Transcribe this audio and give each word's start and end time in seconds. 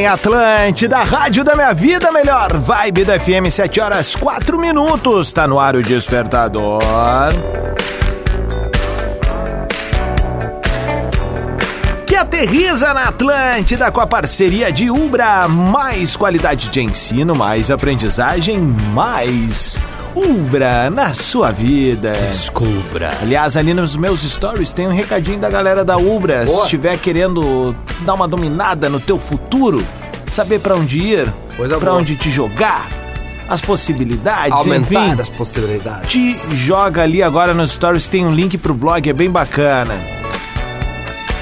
Bem, 0.00 0.06
Atlântida, 0.06 1.02
rádio 1.02 1.44
da 1.44 1.54
minha 1.54 1.74
vida, 1.74 2.10
melhor 2.10 2.56
vibe 2.56 3.04
da 3.04 3.20
FM, 3.20 3.50
7 3.50 3.80
horas 3.82 4.16
4 4.16 4.58
minutos, 4.58 5.30
tá 5.30 5.46
no 5.46 5.60
ar 5.60 5.76
o 5.76 5.82
despertador. 5.82 6.80
Que 12.06 12.16
aterriza 12.16 12.94
na 12.94 13.10
Atlântida 13.10 13.90
com 13.90 14.00
a 14.00 14.06
parceria 14.06 14.72
de 14.72 14.90
Ubra, 14.90 15.46
mais 15.46 16.16
qualidade 16.16 16.70
de 16.70 16.80
ensino, 16.80 17.34
mais 17.34 17.70
aprendizagem, 17.70 18.58
mais 18.94 19.78
Ubra 20.14 20.90
na 20.90 21.14
sua 21.14 21.52
vida. 21.52 22.12
Descubra. 22.30 23.10
Aliás, 23.22 23.56
ali 23.56 23.72
nos 23.72 23.96
meus 23.96 24.22
stories 24.22 24.72
tem 24.72 24.88
um 24.88 24.92
recadinho 24.92 25.38
da 25.38 25.48
galera 25.48 25.84
da 25.84 25.96
Ubra. 25.96 26.46
Se 26.46 26.62
estiver 26.62 26.98
querendo 26.98 27.74
dar 28.00 28.14
uma 28.14 28.26
dominada 28.26 28.88
no 28.88 28.98
teu 28.98 29.18
futuro, 29.18 29.84
saber 30.40 30.58
pra 30.58 30.74
onde 30.74 30.98
ir, 30.98 31.30
boa. 31.58 31.92
onde 31.92 32.16
te 32.16 32.30
jogar, 32.30 32.88
as 33.46 33.60
possibilidades, 33.60 34.52
Aumentar 34.52 35.08
enfim. 35.10 35.20
as 35.20 35.28
possibilidades. 35.28 36.10
Te 36.10 36.34
joga 36.56 37.02
ali 37.02 37.22
agora 37.22 37.52
nos 37.52 37.72
stories, 37.72 38.08
tem 38.08 38.24
um 38.24 38.32
link 38.32 38.56
pro 38.56 38.72
blog, 38.72 39.06
é 39.06 39.12
bem 39.12 39.28
bacana. 39.28 39.94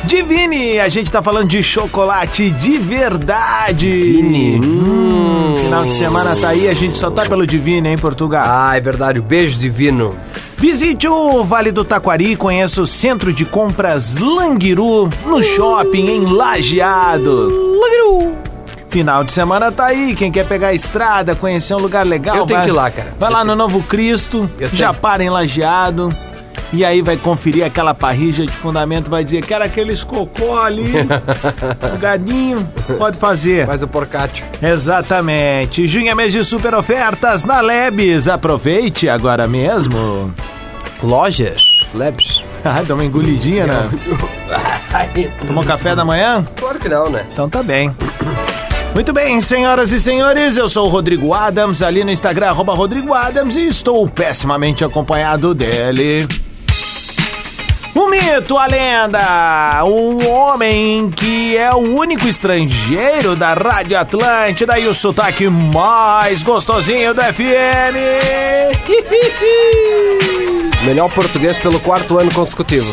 Divine, 0.02 0.80
a 0.80 0.88
gente 0.88 1.12
tá 1.12 1.22
falando 1.22 1.48
de 1.48 1.62
chocolate 1.62 2.50
de 2.50 2.76
verdade. 2.78 4.14
Divine. 4.14 4.66
Hum, 4.66 5.54
final 5.56 5.84
de 5.84 5.94
semana 5.94 6.34
tá 6.34 6.48
aí, 6.48 6.66
a 6.66 6.74
gente 6.74 6.98
só 6.98 7.08
tá 7.08 7.24
pelo 7.24 7.46
Divine, 7.46 7.90
hein, 7.90 7.98
Portugal? 7.98 8.46
Ah, 8.48 8.76
é 8.76 8.80
verdade. 8.80 9.20
O 9.20 9.22
beijo 9.22 9.60
divino. 9.60 10.16
Visite 10.56 11.06
o 11.06 11.44
Vale 11.44 11.70
do 11.70 11.84
Taquari, 11.84 12.34
conheça 12.34 12.82
o 12.82 12.86
Centro 12.86 13.32
de 13.32 13.44
Compras 13.44 14.16
Languiru, 14.16 15.08
no 15.24 15.40
shopping 15.40 16.06
em 16.08 16.20
Lajeado. 16.32 17.68
Final 18.88 19.22
de 19.24 19.32
semana 19.32 19.70
tá 19.70 19.86
aí, 19.86 20.14
quem 20.14 20.32
quer 20.32 20.46
pegar 20.46 20.68
a 20.68 20.74
estrada, 20.74 21.34
conhecer 21.34 21.74
um 21.74 21.78
lugar 21.78 22.06
legal... 22.06 22.36
Eu 22.36 22.46
tenho 22.46 22.58
vai- 22.58 22.66
que 22.68 22.72
ir 22.72 22.76
lá, 22.76 22.90
cara. 22.90 23.14
Vai 23.18 23.28
Eu 23.28 23.32
lá 23.32 23.40
tenho- 23.42 23.50
no 23.54 23.62
Novo 23.62 23.82
Cristo, 23.82 24.50
Eu 24.58 24.68
já 24.72 24.88
tenho. 24.90 25.00
para 25.00 25.22
em 25.24 25.28
Lajeado... 25.30 26.08
E 26.70 26.84
aí 26.84 27.00
vai 27.00 27.16
conferir 27.16 27.64
aquela 27.64 27.94
parrija 27.94 28.44
de 28.44 28.52
fundamento, 28.52 29.08
vai 29.08 29.24
dizer, 29.24 29.42
quero 29.42 29.64
aqueles 29.64 30.04
cocô 30.04 30.54
ali, 30.54 30.84
gadinho, 31.98 32.68
pode 32.98 33.16
fazer. 33.16 33.64
Faz 33.64 33.82
o 33.82 33.88
porcátio. 33.88 34.44
Exatamente. 34.60 35.86
Junho 35.86 36.10
é 36.10 36.14
mês 36.14 36.30
de 36.30 36.44
super 36.44 36.74
ofertas 36.74 37.42
na 37.42 37.62
Lebes. 37.62 38.28
Aproveite 38.28 39.08
agora 39.08 39.48
mesmo. 39.48 40.30
Lojas. 41.02 41.62
Labs. 41.94 42.42
Ah, 42.62 42.82
dá 42.86 42.92
uma 42.92 43.04
engolidinha, 43.04 43.66
né? 43.66 43.88
Tomou 45.46 45.64
café 45.64 45.94
da 45.96 46.04
manhã? 46.04 46.46
Claro 46.56 46.78
que 46.78 46.88
não, 46.88 47.08
né? 47.08 47.24
Então 47.32 47.48
tá 47.48 47.62
bem. 47.62 47.94
Muito 48.98 49.12
bem, 49.12 49.40
senhoras 49.40 49.92
e 49.92 50.00
senhores, 50.00 50.56
eu 50.56 50.68
sou 50.68 50.86
o 50.86 50.88
Rodrigo 50.88 51.32
Adams, 51.32 51.82
ali 51.82 52.02
no 52.02 52.10
Instagram, 52.10 52.48
arroba 52.48 52.74
Rodrigo 52.74 53.14
Adams, 53.14 53.54
e 53.54 53.68
estou 53.68 54.08
pessimamente 54.08 54.84
acompanhado 54.84 55.54
dele. 55.54 56.26
O 57.94 58.10
mito, 58.10 58.58
a 58.58 58.66
lenda, 58.66 59.84
um 59.84 60.28
homem 60.28 61.12
que 61.12 61.56
é 61.56 61.72
o 61.72 61.76
único 61.76 62.26
estrangeiro 62.26 63.36
da 63.36 63.54
Rádio 63.54 63.96
Atlântida 63.96 64.76
e 64.80 64.88
o 64.88 64.94
sotaque 64.94 65.48
mais 65.48 66.42
gostosinho 66.42 67.14
do 67.14 67.22
FM. 67.22 67.94
Melhor 70.84 71.08
português 71.10 71.56
pelo 71.56 71.78
quarto 71.78 72.18
ano 72.18 72.34
consecutivo. 72.34 72.92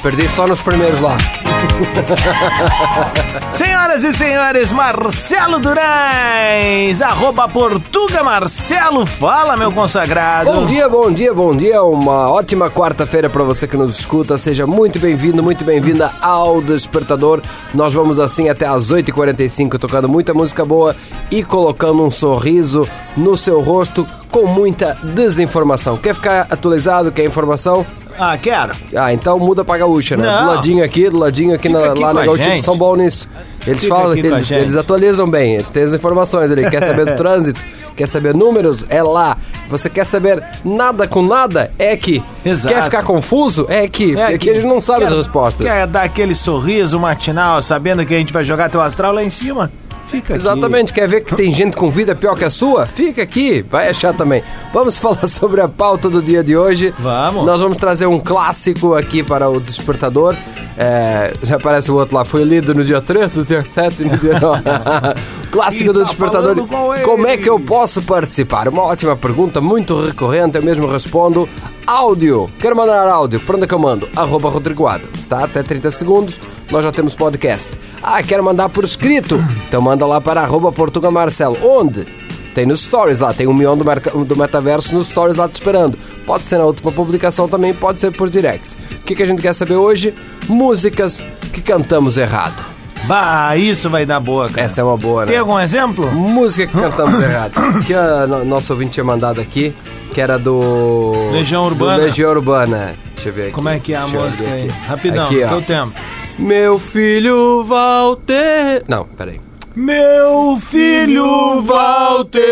Perdi 0.00 0.28
só 0.28 0.46
nos 0.46 0.60
primeiros 0.60 1.00
lá. 1.00 1.16
Senhoras 3.52 4.04
e 4.04 4.12
senhores, 4.12 4.72
Marcelo 4.72 5.58
Durães, 5.60 7.00
arroba 7.02 7.48
Portuga 7.48 8.22
Marcelo, 8.24 9.06
fala 9.06 9.56
meu 9.56 9.70
consagrado. 9.70 10.50
Bom 10.52 10.66
dia, 10.66 10.88
bom 10.88 11.12
dia, 11.12 11.34
bom 11.34 11.54
dia. 11.56 11.82
Uma 11.82 12.30
ótima 12.30 12.70
quarta-feira 12.70 13.28
para 13.30 13.44
você 13.44 13.68
que 13.68 13.76
nos 13.76 13.98
escuta. 13.98 14.36
Seja 14.38 14.66
muito 14.66 14.98
bem-vindo, 14.98 15.42
muito 15.42 15.64
bem-vinda 15.64 16.12
ao 16.20 16.60
Despertador. 16.60 17.40
Nós 17.74 17.92
vamos 17.94 18.18
assim 18.18 18.48
até 18.48 18.66
às 18.66 18.90
8h45 18.90 19.78
tocando 19.78 20.08
muita 20.08 20.34
música 20.34 20.64
boa 20.64 20.96
e 21.30 21.42
colocando 21.44 22.02
um 22.02 22.10
sorriso 22.10 22.88
no 23.16 23.36
seu 23.36 23.60
rosto 23.60 24.06
com 24.30 24.46
muita 24.46 24.96
desinformação. 25.02 25.96
Quer 25.98 26.14
ficar 26.14 26.46
atualizado? 26.50 27.12
Quer 27.12 27.24
informação? 27.24 27.86
Ah, 28.18 28.36
quero. 28.36 28.74
Ah, 28.94 29.12
então 29.12 29.38
muda 29.38 29.64
pra 29.64 29.78
gaúcha, 29.78 30.16
né? 30.16 30.24
Não. 30.26 30.44
Do 30.44 30.54
ladinho 30.54 30.84
aqui, 30.84 31.08
do 31.08 31.18
ladinho 31.18 31.51
aqui, 31.54 31.68
na, 31.68 31.86
aqui 31.86 32.00
lá 32.00 32.12
gaúcha, 32.12 32.42
gente. 32.42 32.52
eles 32.52 32.64
são 32.64 32.76
bons 32.76 32.96
nisso. 32.96 33.28
Eles 33.66 33.82
Fica 33.82 33.94
falam, 33.94 34.12
a 34.12 34.18
eles, 34.18 34.50
eles 34.50 34.76
atualizam 34.76 35.30
bem, 35.30 35.54
eles 35.54 35.70
têm 35.70 35.84
as 35.84 35.94
informações 35.94 36.50
ali. 36.50 36.68
Quer 36.68 36.84
saber 36.84 37.06
do 37.06 37.14
trânsito? 37.16 37.60
Quer 37.96 38.08
saber 38.08 38.34
números? 38.34 38.84
É 38.88 39.02
lá. 39.02 39.36
Você 39.68 39.88
quer 39.88 40.04
saber 40.04 40.42
nada 40.64 41.06
com 41.06 41.22
nada? 41.22 41.70
É 41.78 41.92
aqui. 41.92 42.22
Exato. 42.44 42.74
Quer 42.74 42.82
ficar 42.84 43.02
confuso? 43.02 43.66
É 43.68 43.80
aqui. 43.80 44.16
É 44.16 44.24
a 44.24 44.30
gente 44.30 44.62
não 44.62 44.80
sabe 44.80 45.00
quer, 45.00 45.06
as 45.06 45.12
respostas. 45.12 45.66
Quer 45.66 45.86
dar 45.86 46.02
aquele 46.02 46.34
sorriso 46.34 46.98
matinal, 46.98 47.62
sabendo 47.62 48.04
que 48.04 48.14
a 48.14 48.18
gente 48.18 48.32
vai 48.32 48.44
jogar 48.44 48.70
teu 48.70 48.80
astral 48.80 49.12
lá 49.12 49.22
em 49.22 49.30
cima? 49.30 49.70
Fica 50.12 50.34
aqui. 50.34 50.42
Exatamente, 50.42 50.92
quer 50.92 51.08
ver 51.08 51.22
que 51.22 51.34
tem 51.34 51.52
gente 51.54 51.74
com 51.74 51.90
vida 51.90 52.14
pior 52.14 52.36
que 52.36 52.44
a 52.44 52.50
sua? 52.50 52.84
Fica 52.84 53.22
aqui, 53.22 53.62
vai 53.62 53.88
achar 53.88 54.12
também. 54.12 54.42
Vamos 54.72 54.96
falar 55.00 55.26
sobre 55.26 55.62
a 55.62 55.68
pauta 55.68 56.10
do 56.10 56.22
dia 56.22 56.44
de 56.44 56.54
hoje. 56.54 56.92
Vamos. 56.98 57.46
Nós 57.46 57.62
vamos 57.62 57.78
trazer 57.78 58.04
um 58.06 58.20
clássico 58.20 58.94
aqui 58.94 59.22
para 59.22 59.48
o 59.48 59.58
despertador. 59.58 60.36
É, 60.76 61.32
já 61.42 61.56
aparece 61.56 61.90
o 61.90 61.96
outro 61.96 62.14
lá, 62.14 62.26
foi 62.26 62.44
lido 62.44 62.74
no 62.74 62.84
dia 62.84 63.00
3, 63.00 63.34
no 63.34 63.44
dia 63.44 63.64
7, 63.74 64.04
no 64.04 64.18
dia 64.18 64.38
9. 64.38 64.62
clássico 65.50 65.90
E 65.90 65.92
do 65.94 66.00
tá 66.00 66.06
despertador. 66.06 66.66
com 66.66 66.94
ele. 66.94 67.04
Como 67.04 67.26
é 67.26 67.36
que 67.38 67.48
eu 67.48 67.58
posso 67.58 68.02
participar? 68.02 68.68
Uma 68.68 68.82
ótima 68.82 69.16
pergunta, 69.16 69.60
muito 69.62 69.98
recorrente, 70.04 70.56
eu 70.56 70.62
mesmo 70.62 70.86
respondo. 70.86 71.48
Áudio. 71.86 72.50
Quero 72.60 72.76
mandar 72.76 73.08
áudio. 73.08 73.40
Para 73.40 73.56
onde 73.56 73.64
é 73.64 73.68
que 73.68 73.74
eu 73.74 73.78
mando? 73.78 74.08
Arroba 74.14 74.48
Rodrigo 74.48 74.86
Adams, 74.86 75.26
tá? 75.26 75.44
Até 75.44 75.62
30 75.62 75.90
segundos. 75.90 76.38
Nós 76.70 76.84
já 76.84 76.92
temos 76.92 77.14
podcast. 77.14 77.72
Ah, 78.02 78.22
quero 78.22 78.42
mandar 78.42 78.68
por 78.68 78.84
escrito. 78.84 79.38
Então 79.68 79.82
manda 79.82 80.06
lá 80.06 80.20
para 80.20 80.40
arroba 80.40 80.72
Portuga 80.72 81.10
Marcelo. 81.10 81.56
Onde? 81.62 82.06
Tem 82.54 82.66
nos 82.66 82.80
stories 82.80 83.20
lá, 83.20 83.32
tem 83.32 83.46
um 83.46 83.54
milhão 83.54 83.76
do, 83.76 83.84
do 84.24 84.36
metaverso 84.36 84.94
nos 84.94 85.08
stories 85.08 85.36
lá 85.36 85.48
te 85.48 85.54
esperando. 85.54 85.98
Pode 86.26 86.44
ser 86.44 86.58
na 86.58 86.64
última 86.64 86.92
publicação 86.92 87.48
também, 87.48 87.72
pode 87.72 88.00
ser 88.00 88.12
por 88.12 88.28
direct. 88.28 88.76
O 88.92 89.04
que, 89.04 89.14
que 89.16 89.22
a 89.22 89.26
gente 89.26 89.40
quer 89.40 89.54
saber 89.54 89.74
hoje? 89.74 90.14
Músicas 90.48 91.22
que 91.52 91.62
cantamos 91.62 92.16
errado. 92.18 92.71
Bah, 93.06 93.56
isso 93.56 93.90
vai 93.90 94.06
dar 94.06 94.20
boa, 94.20 94.48
cara. 94.48 94.62
Essa 94.62 94.80
é 94.80 94.84
uma 94.84 94.96
boa, 94.96 95.22
né? 95.24 95.32
Tem 95.32 95.40
algum 95.40 95.58
exemplo? 95.58 96.10
Música 96.12 96.66
que 96.66 96.72
cantamos 96.80 97.18
errado. 97.20 97.52
Que 97.84 97.94
a 97.94 98.26
no- 98.26 98.44
nosso 98.44 98.72
ouvinte 98.72 98.92
tinha 98.92 99.04
mandado 99.04 99.40
aqui, 99.40 99.74
que 100.14 100.20
era 100.20 100.38
do. 100.38 101.12
Legião 101.32 101.64
Urbana. 101.64 101.98
Do 101.98 102.04
Legião 102.04 102.30
Urbana. 102.30 102.94
Deixa 103.14 103.28
eu 103.28 103.32
ver 103.32 103.42
aqui. 103.44 103.52
Como 103.52 103.68
é 103.68 103.78
que 103.78 103.92
é 103.92 103.96
a 103.96 104.04
Deixa 104.04 104.18
música 104.18 104.50
aí? 104.52 104.68
Rapidão, 104.86 105.26
Aqui, 105.26 105.46
teu 105.46 105.62
tempo. 105.62 105.92
Meu 106.38 106.78
filho 106.78 107.64
Walter. 107.64 108.84
Não, 108.88 109.04
peraí. 109.04 109.40
Meu 109.74 110.58
filho 110.60 111.62
Walter 111.62 112.42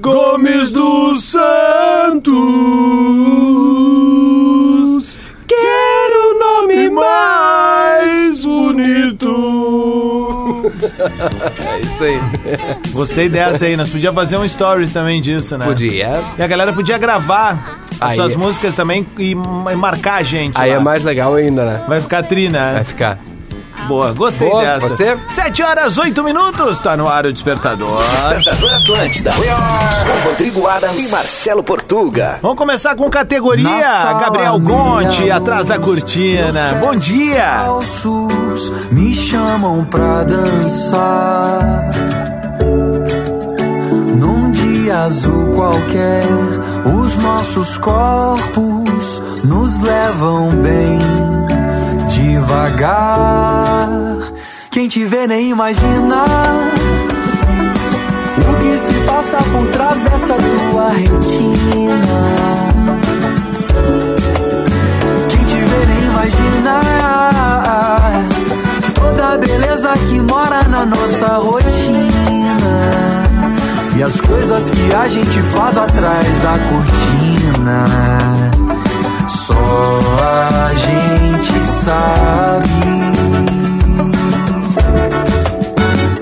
Gomes 0.00 0.70
dos 0.70 1.24
Santos 1.24 2.36
Quero 5.46 6.34
o 6.34 6.38
nome 6.38 6.90
mais 6.90 7.55
É 11.76 11.80
isso 11.80 12.04
aí. 12.04 12.20
Gostei 12.92 13.28
dessa 13.28 13.64
aí. 13.64 13.76
Nós 13.76 13.88
podíamos 13.88 14.14
fazer 14.14 14.36
um 14.36 14.46
stories 14.48 14.92
também 14.92 15.20
disso, 15.20 15.56
né? 15.58 15.64
Podia. 15.66 16.22
E 16.38 16.42
a 16.42 16.46
galera 16.46 16.72
podia 16.72 16.98
gravar 16.98 17.80
as 18.00 18.10
Aí 18.10 18.16
suas 18.16 18.32
é- 18.34 18.36
músicas 18.36 18.74
também 18.74 19.06
e, 19.18 19.34
marcar 19.34 20.16
a 20.16 20.22
gente. 20.22 20.52
Aí 20.56 20.70
lá. 20.70 20.76
é 20.76 20.80
mais 20.80 21.02
legal 21.04 21.34
ainda, 21.34 21.64
né? 21.64 21.82
Vai 21.88 22.00
ficar 22.00 22.22
trina, 22.22 22.58
né? 22.58 22.74
Vai 22.74 22.84
ficar. 22.84 23.18
Boa, 23.86 24.12
gostei 24.12 24.48
Boa, 24.48 24.62
dessa. 24.64 24.80
pode 24.80 24.96
ser? 24.96 25.18
7 25.30 25.62
horas, 25.62 25.96
8 25.98 26.22
minutos, 26.24 26.80
tá 26.80 26.96
no 26.96 27.08
ar 27.08 27.26
o 27.26 27.32
despertador. 27.32 28.02
Despertador 28.08 28.74
Atlântida. 28.74 29.32
Com 29.32 30.28
Rodrigo 30.28 30.66
Adams 30.66 31.06
e 31.06 31.08
Marcelo 31.10 31.62
Portuga. 31.62 32.38
Vamos 32.42 32.56
começar 32.56 32.96
com 32.96 33.08
categoria 33.08 33.68
Nossa, 33.68 34.12
Gabriel 34.14 34.56
luz. 34.56 35.30
atrás 35.30 35.66
da 35.66 35.78
cortina. 35.78 36.78
Bom 36.80 36.96
dia! 36.96 37.62
falsos 37.66 38.72
me 38.90 39.14
chamam 39.14 39.84
pra 39.84 40.24
dançar. 40.24 41.90
Num 44.20 44.50
dia 44.50 44.98
azul 45.04 45.50
qualquer, 45.54 46.24
os 46.94 47.16
nossos 47.18 47.78
corpos 47.78 49.22
nos 49.44 49.80
levam 49.80 50.50
bem 50.62 50.98
devagar. 52.46 53.88
Quem 54.70 54.88
te 54.88 55.04
vê 55.04 55.26
nem 55.26 55.50
imagina 55.50 56.24
o 58.38 58.54
que 58.60 58.78
se 58.78 58.94
passa 59.04 59.38
por 59.38 59.66
trás 59.68 59.98
dessa 60.00 60.34
tua 60.34 60.88
retina. 60.88 62.16
Quem 65.28 65.44
te 65.44 65.56
vê 65.56 65.86
nem 65.86 66.04
imagina 66.06 66.80
toda 68.94 69.34
a 69.34 69.38
beleza 69.38 69.92
que 70.08 70.20
mora 70.20 70.62
na 70.68 70.86
nossa 70.86 71.26
rotina 71.38 72.06
e 73.96 74.02
as 74.02 74.20
coisas 74.20 74.70
que 74.70 74.94
a 74.94 75.08
gente 75.08 75.40
faz 75.42 75.76
atrás 75.76 76.36
da 76.38 76.58
cortina. 76.68 77.84
Só 79.46 79.54
a 79.54 80.74
gente 80.74 81.52
sabe. 81.84 82.68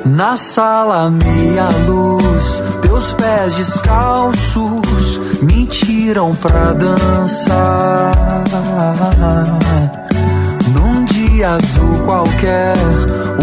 Na 0.05 0.37
sala 0.37 1.11
meia 1.11 1.71
luz, 1.87 2.63
teus 2.83 3.15
pés 3.15 3.55
descalços 3.55 5.21
me 5.41 5.67
tiram 5.67 6.35
pra 6.35 6.75
dançar. 6.75 8.13
Num 10.79 11.05
dia 11.07 11.53
azul 11.53 12.05
qualquer, 12.05 12.77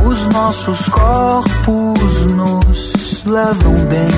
os 0.06 0.28
nossos 0.28 0.88
corpos 0.90 2.28
nos 2.36 3.24
levam 3.26 3.74
bem 3.90 4.12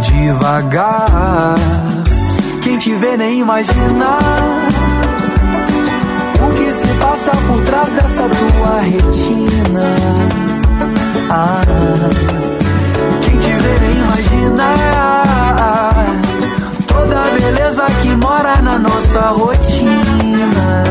devagar. 0.00 1.83
Quem 2.64 2.78
te 2.78 2.94
vê 2.94 3.14
nem 3.14 3.40
imagina 3.40 4.18
o 6.40 6.54
que 6.54 6.70
se 6.70 6.88
passa 6.94 7.30
por 7.46 7.60
trás 7.60 7.90
dessa 7.90 8.22
tua 8.22 8.80
retina. 8.80 9.94
Ah, 11.30 11.60
quem 13.20 13.36
te 13.36 13.50
vê 13.50 13.78
nem 13.80 13.98
imagina 13.98 14.74
toda 16.86 17.20
a 17.20 17.30
beleza 17.38 17.84
que 18.00 18.08
mora 18.16 18.56
na 18.62 18.78
nossa 18.78 19.20
rotina 19.28 20.84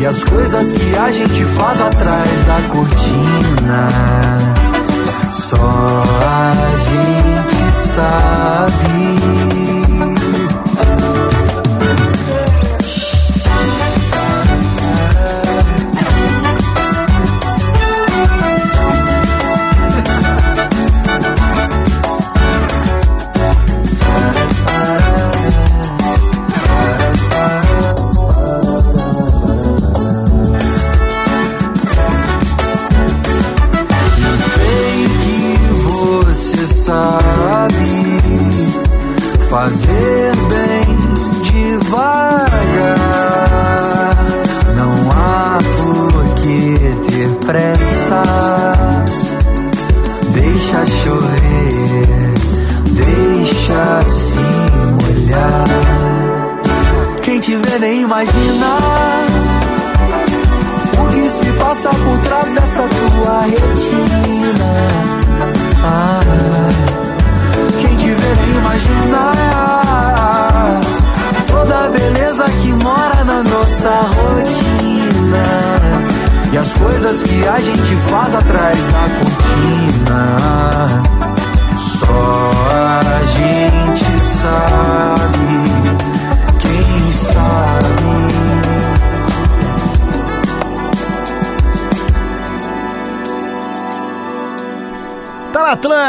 e 0.00 0.04
as 0.04 0.24
coisas 0.24 0.72
que 0.72 0.96
a 0.96 1.08
gente 1.08 1.44
faz 1.44 1.80
atrás 1.80 2.44
da 2.48 2.60
cortina. 2.72 3.86
Só 5.24 6.02
a 6.26 6.52
gente 6.90 7.72
sabe. 7.72 9.53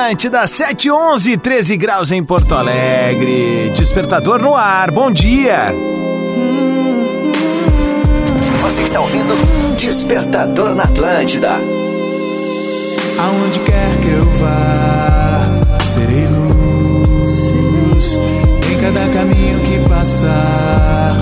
Atlântida, 0.05 0.45
711, 0.45 1.35
13 1.37 1.77
graus 1.77 2.11
em 2.11 2.23
Porto 2.23 2.53
Alegre. 2.53 3.71
Despertador 3.71 4.39
no 4.39 4.53
ar, 4.55 4.91
bom 4.91 5.11
dia. 5.11 5.73
Você 8.61 8.83
está 8.83 9.01
ouvindo 9.01 9.33
Despertador 9.75 10.75
na 10.75 10.83
Atlântida. 10.83 11.53
Aonde 13.17 13.59
quer 13.61 13.99
que 13.99 14.09
eu 14.09 14.25
vá, 14.37 15.41
serei 15.83 16.27
luz. 16.27 18.19
Em 18.71 18.79
cada 18.79 19.09
caminho 19.11 19.59
que 19.61 19.89
passar, 19.89 21.14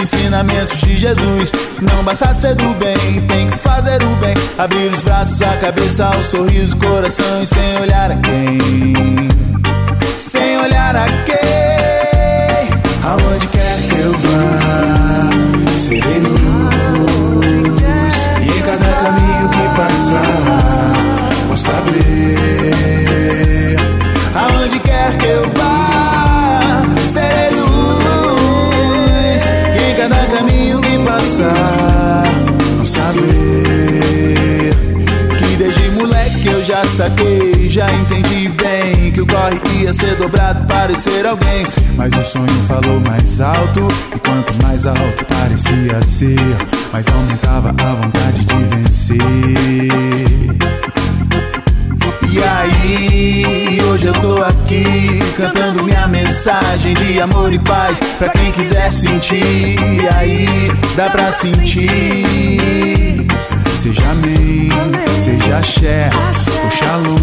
ensinamentos 0.00 0.80
de 0.80 0.96
Jesus. 0.96 1.52
Não 1.80 2.02
basta 2.02 2.34
ser 2.34 2.54
do 2.54 2.74
bem, 2.74 2.96
tem 3.28 3.48
que 3.48 3.56
fazer 3.58 4.02
o 4.02 4.16
bem. 4.16 4.34
Abrir 4.58 4.92
os 4.92 5.00
braços, 5.00 5.40
a 5.42 5.56
cabeça, 5.56 6.16
o 6.16 6.24
sorriso, 6.24 6.76
o 6.76 6.78
coração 6.78 7.42
e 7.42 7.46
sem 7.46 7.78
olhar 7.82 8.10
a 8.10 8.16
quem. 8.16 9.28
Sem 10.18 10.58
olhar 10.58 10.96
a 10.96 11.06
quem. 11.24 12.70
Aonde 13.04 13.46
quer 13.48 13.76
que 13.88 14.00
eu 14.00 14.12
vá, 14.12 15.78
serei 15.78 16.20
luz. 16.20 17.19
Passar, 31.40 32.24
vou 32.76 32.84
saber. 32.84 34.74
Que 35.38 35.56
desde 35.56 35.90
moleque 35.90 36.46
eu 36.46 36.62
já 36.62 36.84
saquei 36.84 37.70
já 37.70 37.90
entendi 37.92 38.48
bem 38.48 39.12
que 39.12 39.20
o 39.20 39.26
corre 39.26 39.60
ia 39.80 39.94
ser 39.94 40.16
dobrado 40.16 40.66
para 40.66 40.96
ser 40.98 41.26
alguém. 41.26 41.66
Mas 41.96 42.12
o 42.12 42.22
sonho 42.24 42.62
falou 42.66 43.00
mais 43.00 43.40
alto, 43.40 43.86
e 44.14 44.18
quanto 44.18 44.62
mais 44.62 44.86
alto 44.86 45.24
parecia 45.26 46.02
ser, 46.02 46.36
mais 46.92 47.06
aumentava 47.08 47.70
a 47.70 47.94
vontade 47.94 48.44
de 48.44 48.54
vencer. 48.76 50.59
E 52.32 52.38
aí, 52.42 53.78
hoje 53.90 54.06
eu 54.06 54.12
tô 54.12 54.40
aqui 54.40 55.18
cantando 55.36 55.82
minha 55.82 56.06
mensagem 56.06 56.94
de 56.94 57.20
amor 57.20 57.52
e 57.52 57.58
paz 57.58 57.98
pra 58.18 58.28
quem 58.28 58.52
quiser 58.52 58.92
sentir. 58.92 59.76
E 59.76 60.08
aí, 60.14 60.70
dá 60.96 61.10
pra 61.10 61.32
sentir. 61.32 63.26
Seja 63.80 64.02
amém, 64.12 64.68
seja 65.24 65.62
xé, 65.62 66.10
ou 66.62 66.70
shalom. 66.70 67.16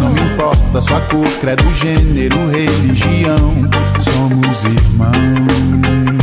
Não 0.00 0.26
importa 0.26 0.80
sua 0.80 1.00
cor, 1.02 1.28
credo, 1.40 1.64
gênero, 1.74 2.48
religião. 2.48 3.54
Somos 3.98 4.64
irmãos. 4.64 6.13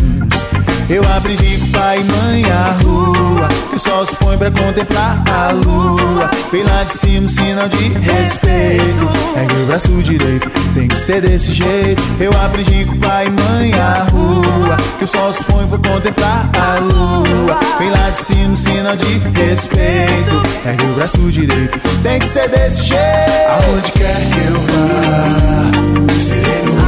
Eu 0.90 1.02
aprendi 1.16 1.58
com 1.58 1.72
pai 1.72 2.00
e 2.00 2.04
mãe 2.04 2.44
a 2.46 2.78
rua 2.84 3.48
Que 3.70 3.76
o 3.76 3.80
sol 3.80 4.06
se 4.06 4.16
põe 4.16 4.38
pra 4.38 4.52
contemplar 4.52 5.22
a 5.28 5.52
lua. 5.52 6.30
Vem 6.52 6.64
lá 6.64 6.84
de 6.84 6.94
cima, 6.94 7.30
sinal 7.30 7.70
de 7.70 7.90
respeito. 8.00 9.10
Ergue 9.38 9.64
o 9.64 9.66
braço 9.66 9.90
direito, 10.04 10.50
tem 10.74 10.88
que 10.88 10.96
ser 10.96 11.22
desse 11.22 11.54
jeito. 11.54 12.02
Eu 12.20 12.32
aprendi 12.32 12.86
com 12.86 12.98
pai 13.00 13.28
e 13.28 13.30
mãe 13.30 13.74
a 13.74 14.06
rua 14.12 14.78
Que 14.98 15.06
o 15.06 15.08
sol 15.08 15.32
se 15.34 15.44
põe 15.44 15.66
pra 15.68 15.78
contemplar 15.78 16.50
a 16.60 16.80
lua. 16.80 17.60
Vem 17.80 17.90
lá 17.90 18.10
de 18.10 18.20
cima, 18.20 18.56
sinal 18.56 18.96
de 18.96 19.18
respeito. 19.40 20.42
Ergue 20.66 20.86
o 20.86 20.94
braço 20.96 21.18
direito, 21.32 21.80
tem 22.04 22.20
que 22.20 22.28
ser 22.28 22.50
desse 22.50 22.84
jeito. 22.84 23.02
Aonde 23.50 23.92
quer 23.92 24.16
que 24.16 24.40
eu 24.48 24.60
vá 24.60 26.12
Serei 26.22 26.62
em 26.64 26.81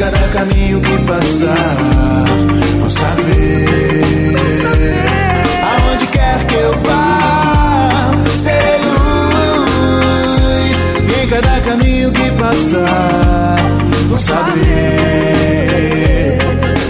cada 0.00 0.18
caminho 0.28 0.80
que 0.80 0.98
passar. 1.02 1.76
Vou 2.80 2.88
saber 2.88 4.34
Aonde 5.62 6.06
quer 6.06 6.46
que 6.46 6.54
eu 6.54 6.72
vá. 6.82 8.10
Serei 8.34 8.78
luz 8.82 9.62
em 11.22 11.28
cada 11.28 11.60
caminho 11.60 12.10
que 12.12 12.30
passar. 12.30 13.58
Vou 14.08 14.18
saber 14.18 14.58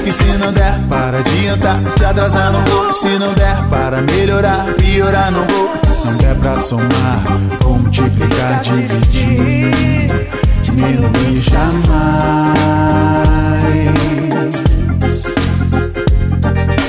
E 0.06 0.12
se 0.12 0.24
não 0.38 0.52
der 0.52 0.78
para 0.88 1.18
adiantar 1.18 1.80
Te 1.96 2.04
atrasar 2.04 2.52
não 2.52 2.64
vou. 2.64 2.92
Se 2.92 3.18
não 3.18 3.34
der 3.34 3.56
para 3.68 4.00
melhorar 4.02 4.72
Piorar 4.74 5.32
não 5.32 5.44
vou. 5.48 5.74
Não 6.04 6.14
der 6.14 6.36
pra 6.36 6.56
somar 6.56 7.24
Vou 7.60 7.76
multiplicar, 7.78 8.62
dividir 8.62 10.10
Diminuir 10.70 11.38
jamais 11.38 12.70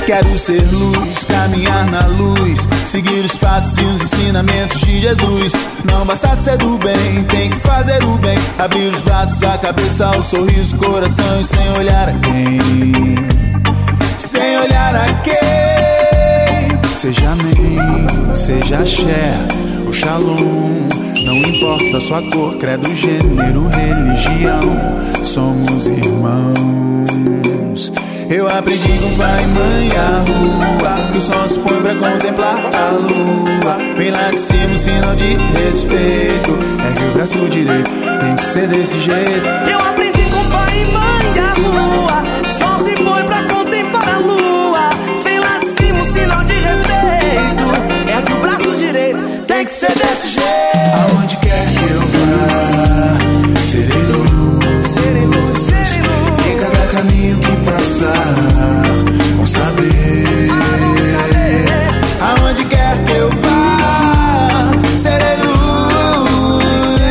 Quero 0.06 0.38
ser 0.38 0.62
luz, 0.74 1.24
caminhar 1.24 1.90
na 1.90 2.06
luz, 2.06 2.60
seguir 2.86 3.24
os 3.24 3.38
passos 3.38 3.78
e 3.78 3.82
os 3.82 4.02
ensinamentos 4.02 4.82
de 4.82 5.00
Jesus. 5.00 5.54
Não 5.86 6.06
basta 6.06 6.36
ser 6.36 6.58
do 6.58 6.78
bem, 6.78 7.24
tem 7.30 7.50
que 7.50 7.56
fazer 7.56 8.04
o 8.04 8.18
bem. 8.18 8.38
Abrir 8.60 8.94
os 8.94 9.02
braços, 9.04 9.42
a 9.42 9.58
cabeça, 9.58 10.10
o 10.18 10.22
sorriso, 10.22 10.76
o 10.76 10.80
coração 10.80 11.40
e 11.40 11.46
sem 11.46 11.72
olhar 11.78 12.10
a 12.10 12.14
quem. 12.14 12.60
Sem 14.20 14.58
olhar 14.58 14.96
a 14.96 15.14
quem. 15.22 16.78
Seja 16.98 17.32
amém, 17.32 18.36
seja 18.36 18.80
axé, 18.80 19.38
o 19.88 19.94
shalom. 19.94 21.01
Não 21.32 21.38
importa 21.38 22.02
sua 22.02 22.22
cor, 22.24 22.58
credo, 22.58 22.94
gênero, 22.94 23.66
religião. 23.70 24.60
Somos 25.24 25.88
irmãos. 25.88 27.90
Eu 28.30 28.50
aprendi 28.50 29.00
com 29.00 29.16
pai 29.16 29.42
e 29.42 29.48
mãe 29.48 29.90
a 29.96 30.26
rua. 30.28 31.08
Que 31.10 31.18
o 31.18 31.22
sol 31.22 31.48
se 31.48 31.58
põe 31.60 31.82
pra 31.82 31.96
contemplar 31.96 32.70
a 32.76 32.92
lua. 32.92 33.78
Vem 33.96 34.12
lá 34.12 34.30
de 34.30 34.40
cima, 34.40 34.74
um 34.74 34.78
sinal 34.78 35.16
de 35.16 35.38
respeito. 35.58 36.52
Ergue 36.86 37.06
o 37.10 37.14
braço 37.14 37.48
direito, 37.48 37.90
tem 37.90 38.36
que 38.36 38.44
ser 38.44 38.68
desse 38.68 39.00
jeito. 39.00 39.48
Eu 39.72 39.80
aprendi 39.80 40.24
com 40.24 40.44
pai 40.50 40.82
e 40.82 40.86
mãe 40.92 41.40
a 41.40 41.54
rua. 41.54 42.24
Que 42.42 42.50
o 42.50 42.54
sol 42.60 42.78
se 42.80 42.94
põe 43.02 43.24
pra 43.24 43.44
contemplar 43.44 44.16
a 44.16 44.18
lua. 44.18 44.90
Vem 45.24 45.40
lá 45.40 45.60
de 45.60 45.68
cima, 45.68 46.02
um 46.02 46.04
sinal 46.04 46.44
de 46.44 46.56
respeito. 46.56 47.64
Ergue 48.18 48.34
o 48.34 48.42
braço 48.42 48.76
direito, 48.76 49.22
tem 49.48 49.64
que 49.64 49.72
ser 49.72 49.94
desse 49.94 50.28
jeito 50.28 50.71
caminho 57.22 57.38
que 57.38 57.56
passar 57.58 58.36
Vão 59.38 59.46
saber 59.46 60.50
Aonde 62.20 62.66
quer 62.66 63.04
que 63.06 63.12
eu 63.12 63.30
vá 63.30 64.72
Serei 64.96 65.38
luz 65.38 67.02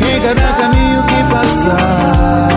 Em 0.00 0.20
cada 0.20 0.52
caminho 0.52 1.02
que 1.04 1.32
passar 1.32 2.48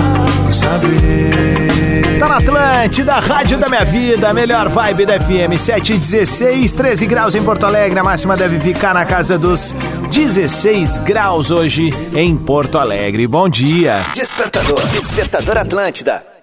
Vão 0.44 0.52
saber 0.52 2.20
Tá 2.20 2.28
na 2.28 2.38
Atlântida, 2.38 3.14
Rádio 3.14 3.58
da 3.58 3.70
Minha 3.70 3.86
Vida, 3.86 4.34
melhor 4.34 4.68
vibe 4.68 5.06
da 5.06 5.18
FM 5.18 5.58
716, 5.58 6.74
13 6.74 7.06
graus 7.06 7.34
em 7.34 7.42
Porto 7.42 7.66
Alegre, 7.66 7.98
a 7.98 8.04
máxima 8.04 8.36
deve 8.36 8.60
ficar 8.60 8.94
na 8.94 9.06
casa 9.06 9.38
dos 9.38 9.74
16 10.12 11.00
graus 11.00 11.50
hoje 11.50 11.94
em 12.14 12.36
Porto 12.36 12.78
Alegre. 12.78 13.26
Bom 13.26 13.48
dia. 13.48 14.04
Despertador, 14.14 14.86
Despertador 14.88 15.58
Atlântida. 15.58 16.39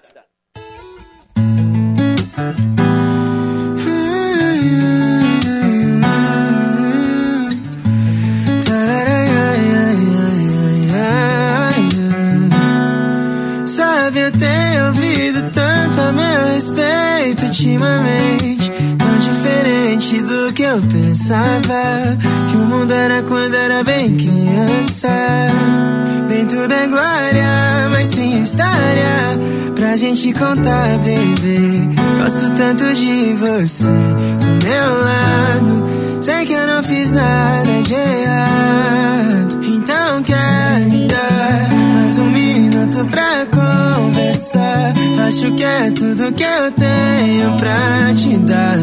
Pensava. 21.27 22.17
Que 22.49 22.57
o 22.57 22.65
mundo 22.65 22.93
era 22.93 23.21
quando 23.23 23.53
era 23.53 23.83
bem 23.83 24.15
criança. 24.15 25.09
Nem 26.29 26.45
tudo 26.45 26.73
é 26.73 26.87
glória, 26.87 27.89
mas 27.91 28.07
sim 28.07 28.41
história. 28.41 29.37
Pra 29.75 29.95
gente 29.97 30.33
contar, 30.33 30.97
baby. 30.99 31.89
Gosto 32.21 32.53
tanto 32.55 32.93
de 32.93 33.33
você 33.33 33.85
do 33.85 34.65
meu 34.65 35.03
lado. 35.03 36.21
Sei 36.21 36.45
que 36.45 36.53
eu 36.53 36.67
não 36.67 36.81
fiz 36.81 37.11
nada 37.11 37.81
de 37.83 37.93
errado. 37.93 39.59
Então 39.63 40.23
quer 40.23 40.79
me 40.89 41.07
dar 41.07 41.69
mais 41.93 42.17
um 42.17 42.29
minuto 42.29 43.05
pra 43.05 43.45
conversar. 43.47 44.93
Acho 45.27 45.51
que 45.53 45.63
é 45.63 45.91
tudo 45.91 46.31
que 46.31 46.43
eu 46.43 46.71
tenho 46.71 47.57
pra 47.57 48.13
te 48.15 48.37
dar. 48.37 48.76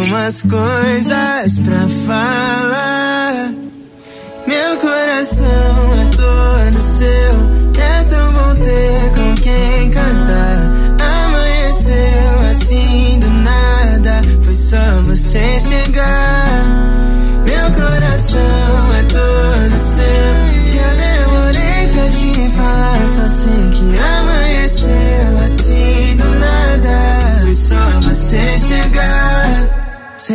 Algumas 0.00 0.40
coisas 0.40 1.58
pra 1.58 1.86
falar. 2.06 3.52
Meu 4.46 4.76
coração 4.78 5.46
é 5.92 6.16
todo 6.16 6.80
seu. 6.80 7.78
É 7.78 8.04
tão 8.04 8.32
bom 8.32 8.62
ter 8.62 9.10
com 9.10 9.34
quem 9.34 9.90
cantar. 9.90 10.72
Amanheceu 11.26 12.40
assim 12.50 13.18
do 13.20 13.28
nada. 13.28 14.22
Foi 14.42 14.54
só 14.54 15.02
você 15.06 15.60
chegar. 15.60 16.29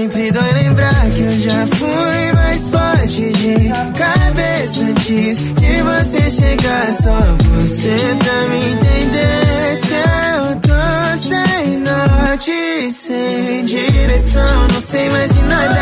Sempre 0.06 0.32
dói 0.32 0.54
lembrar 0.54 1.10
que 1.16 1.22
eu 1.22 1.40
já 1.40 1.66
fui 1.66 2.32
mais 2.36 2.68
forte 2.68 3.34
de 3.34 3.70
cabeça 3.98 4.84
antes 4.84 5.40
de 5.40 5.82
você 5.82 6.30
chegar. 6.30 6.92
Só 6.92 7.18
você 7.56 7.98
pra 8.20 8.42
me 8.50 8.70
entender. 8.70 9.76
Se 9.76 9.94
eu 9.96 10.56
tô 10.62 11.18
sem 11.18 11.78
norte, 11.78 12.92
sem 12.92 13.64
direção, 13.66 14.68
não 14.72 14.80
sei 14.80 15.10
mais 15.10 15.34
de 15.34 15.42
nada. 15.42 15.82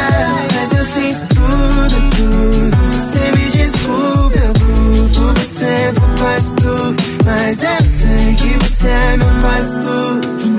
Mas 0.56 0.72
eu 0.72 0.86
sinto 0.86 1.27
tudo, 1.27 2.10
tudo. 2.15 2.94
Você 2.94 3.20
me 3.20 3.51
desculpa, 3.51 4.39
eu 4.39 4.53
culpo 4.53 5.34
você 5.42 5.92
por 5.96 6.10
quase 6.18 6.56
tudo. 6.56 7.03
Mas 7.25 7.62
eu 7.62 7.89
sei 7.89 8.36
que 8.36 8.65
você 8.65 8.88
é 8.88 9.18
meu 9.18 9.42
quase 9.42 9.80
tudo. 9.80 10.52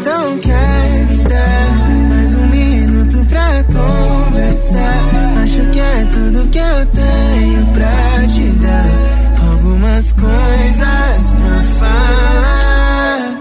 Acho 4.54 5.68
que 5.70 5.80
é 5.80 6.04
tudo 6.12 6.49
que 6.49 6.58
eu 6.58 6.87
tenho 6.87 7.66
pra 7.73 8.25
te 8.28 8.50
dar. 8.61 9.50
Algumas 9.50 10.12
coisas 10.12 11.32
pra 11.32 11.62
falar. 11.80 13.37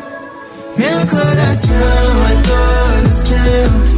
Meu 0.76 1.06
coração 1.06 1.76
é 2.32 2.42
todo 2.42 3.12
seu. 3.12 3.93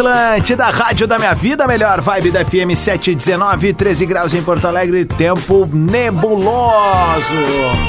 Atlântida, 0.00 0.64
Rádio 0.64 1.06
da 1.06 1.18
Minha 1.18 1.34
Vida, 1.34 1.66
melhor 1.66 2.00
vibe 2.00 2.30
da 2.30 2.42
FM 2.42 2.74
719, 2.74 3.74
13 3.74 4.06
graus 4.06 4.32
em 4.32 4.42
Porto 4.42 4.66
Alegre, 4.66 5.04
tempo 5.04 5.68
nebuloso. 5.70 7.36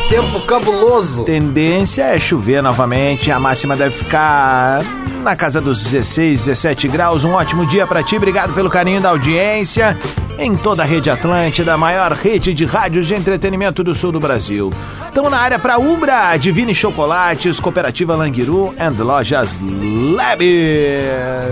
Tempo 0.09 0.41
cabuloso. 0.41 1.23
Tendência 1.23 2.03
é 2.03 2.19
chover 2.19 2.61
novamente, 2.61 3.31
a 3.31 3.39
máxima 3.39 3.77
deve 3.77 3.95
ficar 3.95 4.81
na 5.21 5.35
casa 5.35 5.61
dos 5.61 5.83
16, 5.83 6.45
17 6.45 6.87
graus. 6.87 7.23
Um 7.23 7.33
ótimo 7.33 7.65
dia 7.65 7.85
pra 7.85 8.01
ti, 8.03 8.17
obrigado 8.17 8.53
pelo 8.53 8.69
carinho 8.69 8.99
da 8.99 9.09
audiência. 9.09 9.97
Em 10.37 10.55
toda 10.55 10.81
a 10.81 10.85
rede 10.85 11.09
Atlântida, 11.09 11.73
a 11.73 11.77
maior 11.77 12.11
rede 12.13 12.53
de 12.53 12.65
rádios 12.65 13.05
de 13.07 13.13
entretenimento 13.13 13.83
do 13.83 13.93
sul 13.93 14.11
do 14.11 14.19
Brasil. 14.19 14.73
Estamos 15.05 15.29
na 15.29 15.37
área 15.37 15.59
para 15.59 15.77
Ubra, 15.77 16.35
Divine 16.37 16.73
Chocolates, 16.73 17.59
Cooperativa 17.59 18.15
Languiru 18.15 18.73
and 18.79 19.03
Lojas 19.03 19.59
Lab. 19.61 20.43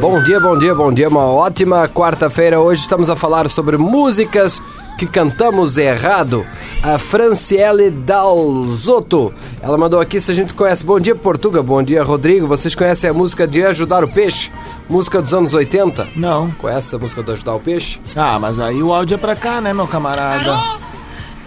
Bom 0.02 0.24
dia, 0.24 0.40
bom 0.40 0.58
dia, 0.58 0.74
bom 0.74 0.92
dia. 0.92 1.10
Uma 1.10 1.26
ótima 1.26 1.88
quarta-feira. 1.88 2.60
Hoje 2.60 2.82
estamos 2.82 3.10
a 3.10 3.16
falar 3.16 3.50
sobre 3.50 3.78
músicas 3.78 4.62
que 5.00 5.08
cantamos 5.08 5.78
errado. 5.78 6.46
A 6.84 6.98
Franciele 7.00 7.90
Dalzotto. 7.90 9.34
Ela 9.62 9.78
mandou 9.78 10.02
aqui 10.02 10.20
se 10.20 10.30
a 10.32 10.36
gente 10.36 10.54
conhece. 10.54 10.84
Bom 10.84 11.00
dia, 11.00 11.16
Portuga. 11.16 11.64
Bom 11.64 11.82
dia, 11.82 12.04
Rodrigo. 12.04 12.48
Vocês 12.48 12.76
conhecem 12.76 13.10
a 13.10 13.14
música 13.14 13.48
de 13.48 13.64
Ajudar 13.64 14.04
o 14.04 14.10
Peixe? 14.10 14.52
Música 14.90 15.22
dos 15.22 15.34
anos 15.34 15.54
80? 15.54 16.10
Não. 16.18 16.52
Conhece 16.52 16.94
a 16.94 17.00
música 17.00 17.24
de 17.24 17.32
Ajudar 17.32 17.56
o 17.56 17.60
Peixe? 17.62 18.00
Ah, 18.14 18.38
mas 18.38 18.60
aí 18.60 18.84
o 18.84 18.94
áudio 18.94 19.16
é 19.16 19.18
pra 19.18 19.38
cá, 19.38 19.62
né, 19.62 19.74
meu 19.74 19.88
camarada? 19.88 20.52
Alô? 20.52 20.78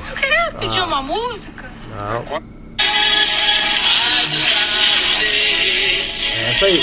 Eu 0.09 0.17
queria 0.17 0.53
pedir 0.59 0.83
uma 0.83 1.03
música. 1.03 1.71
Essa 6.51 6.65
aí. 6.65 6.83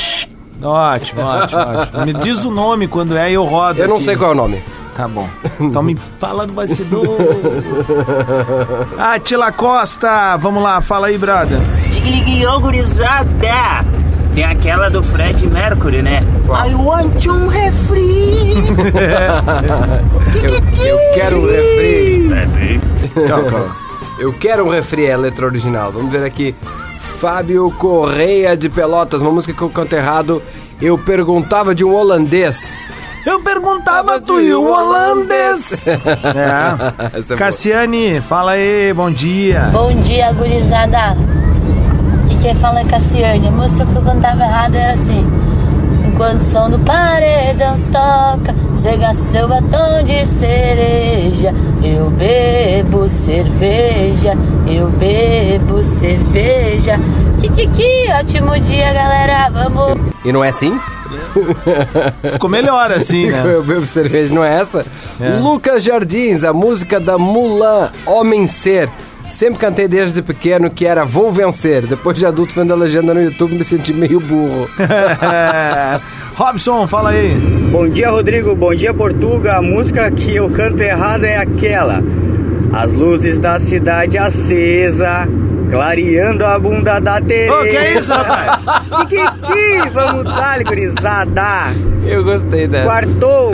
Ótimo, 0.62 1.22
ótimo, 1.22 1.62
ótimo. 1.62 2.06
Me 2.06 2.14
diz 2.14 2.46
o 2.46 2.52
nome 2.52 2.88
quando 2.88 3.18
é 3.18 3.32
e 3.32 3.34
eu 3.34 3.44
rodo. 3.46 3.80
Eu 3.80 3.88
não 3.88 3.96
aqui. 3.96 4.06
sei 4.06 4.16
qual 4.16 4.32
é 4.32 4.34
o 4.34 4.38
nome. 4.38 4.64
Tá 5.00 5.08
bom. 5.08 5.30
Então 5.62 5.82
me 5.82 5.98
fala 6.20 6.46
no 6.46 6.52
bastidor. 6.52 7.06
Atila 9.00 9.50
Costa, 9.50 10.36
vamos 10.36 10.62
lá, 10.62 10.82
fala 10.82 11.08
aí, 11.08 11.18
brother. 11.18 11.58
Tigligriou, 11.90 12.60
gurizada! 12.60 13.86
Tem 14.36 14.44
aquela 14.44 14.90
do 14.90 15.02
Fred 15.02 15.48
Mercury, 15.48 16.02
né? 16.02 16.22
I 16.48 16.76
want 16.76 17.26
um 17.28 17.48
refri! 17.48 18.56
Eu, 20.44 20.86
eu 20.86 20.98
quero 21.14 21.38
um 21.38 21.46
refri. 21.46 22.82
Eu 24.20 24.34
quero 24.34 24.66
um 24.66 24.70
refri, 24.70 25.06
é 25.06 25.14
a 25.14 25.18
letra 25.18 25.46
original. 25.46 25.92
Vamos 25.94 26.12
ver 26.12 26.26
aqui. 26.26 26.54
Fábio 27.20 27.72
Correia 27.72 28.56
de 28.56 28.70
Pelotas, 28.70 29.22
uma 29.22 29.32
música 29.32 29.54
que 29.54 29.62
eu 29.62 29.70
canto 29.70 29.96
errado. 29.96 30.42
Eu 30.82 30.98
perguntava 30.98 31.74
de 31.74 31.86
um 31.86 31.94
holandês. 31.96 32.72
Eu 33.26 33.40
perguntava 33.42 34.20
tu 34.20 34.40
e 34.40 34.54
o 34.54 34.64
holandês. 34.70 35.88
É. 36.00 37.34
É. 37.34 37.36
Cassiane, 37.38 38.22
fala 38.22 38.52
aí, 38.52 38.94
bom 38.94 39.12
dia. 39.12 39.70
Bom 39.72 39.94
dia, 40.02 40.32
gurizada. 40.32 41.16
Aqui 42.26 42.38
quem 42.42 42.56
fala 42.56 42.82
é 42.82 42.86
Cassiane. 42.86 43.48
A 43.48 43.52
música 43.52 43.86
que 43.86 43.96
eu 43.96 44.02
cantava 44.02 44.44
errado 44.44 44.76
era 44.76 44.94
assim. 44.94 45.26
Enquanto 46.08 46.42
o 46.42 46.44
som 46.44 46.70
do 46.70 46.80
paredão 46.80 47.80
toca, 47.92 48.56
cega 48.76 49.14
seu 49.14 49.48
batom 49.48 50.04
de 50.04 50.26
cereja. 50.26 51.54
Eu 51.84 52.10
bebo 52.12 53.08
cerveja, 53.08 54.34
eu 54.68 54.90
bebo 54.90 55.84
cerveja. 55.84 57.00
Kikiki, 57.40 58.12
ótimo 58.20 58.60
dia, 58.60 58.94
galera. 58.94 59.50
Vamos. 59.50 59.98
E 60.26 60.32
não 60.32 60.44
é 60.44 60.50
assim? 60.50 60.78
Ficou 62.34 62.50
melhor 62.50 62.92
assim, 62.92 63.30
né? 63.30 63.44
Eu 63.46 63.64
bebo 63.64 63.86
cerveja, 63.86 64.34
não 64.34 64.44
é 64.44 64.62
essa? 64.62 64.86
É. 65.20 65.38
Lucas 65.40 65.84
Jardins, 65.84 66.44
a 66.44 66.54
música 66.54 67.00
da 67.00 67.18
Mulan, 67.18 67.92
Homem 68.06 68.48
Ser. 68.48 68.90
Sempre 69.30 69.60
cantei 69.60 69.88
desde 69.88 70.24
pequeno 70.24 70.72
que 70.72 70.86
era 70.88 71.06
Vou 71.06 71.32
Vencer. 71.32 71.86
Depois 71.86 72.18
de 72.18 72.26
adulto, 72.26 72.56
vendo 72.56 72.74
a 72.74 72.76
legenda 72.76 73.14
no 73.14 73.22
YouTube, 73.22 73.54
me 73.54 73.64
senti 73.64 73.94
meio 73.94 74.20
burro. 74.20 74.68
Robson, 76.36 76.88
fala 76.88 77.12
aí. 77.12 77.36
Bom 77.72 77.88
dia, 77.88 78.10
Rodrigo. 78.10 78.56
Bom 78.56 78.74
dia, 78.74 78.92
Portuga. 78.92 79.58
A 79.58 79.62
música 79.62 80.10
que 80.10 80.36
eu 80.36 80.50
canto 80.50 80.82
errado 80.82 81.26
é 81.26 81.38
aquela. 81.38 82.02
As 82.74 82.92
luzes 82.94 83.38
da 83.38 83.60
cidade 83.60 84.18
acesa, 84.18 85.28
clareando 85.70 86.46
a 86.46 86.60
bunda 86.60 87.00
da 87.00 87.22
Tereza. 87.22 87.54
Ô, 87.54 87.62
que 87.62 87.78
é 87.78 87.98
isso, 87.98 88.12
rapaz? 88.12 88.60
Kikiki, 89.10 89.90
vamos 89.94 90.24
dar, 90.24 90.64
gurizada. 90.64 91.74
Eu 92.06 92.24
gostei 92.24 92.68
dessa. 92.68 92.86
Quartou. 92.86 93.52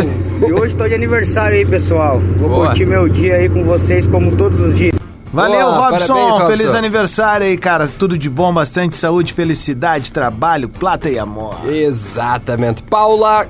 E 0.47 0.51
hoje 0.53 0.75
tô 0.75 0.87
de 0.87 0.93
aniversário 0.93 1.57
aí, 1.57 1.65
pessoal. 1.65 2.19
Vou 2.37 2.49
Boa. 2.49 2.67
curtir 2.67 2.85
meu 2.85 3.07
dia 3.07 3.35
aí 3.35 3.49
com 3.49 3.63
vocês 3.63 4.07
como 4.07 4.35
todos 4.35 4.59
os 4.61 4.77
dias. 4.77 4.95
Valeu, 5.31 5.59
Boa, 5.71 5.89
Robson. 5.89 6.13
parabéns, 6.13 6.37
Robson. 6.37 6.47
Feliz 6.47 6.73
aniversário 6.73 7.45
aí, 7.47 7.57
cara. 7.57 7.87
Tudo 7.87 8.17
de 8.17 8.29
bom, 8.29 8.53
bastante 8.53 8.95
saúde, 8.97 9.33
felicidade, 9.33 10.11
trabalho, 10.11 10.69
plata 10.69 11.09
e 11.09 11.19
amor. 11.19 11.57
Exatamente. 11.69 12.81
Paula 12.83 13.45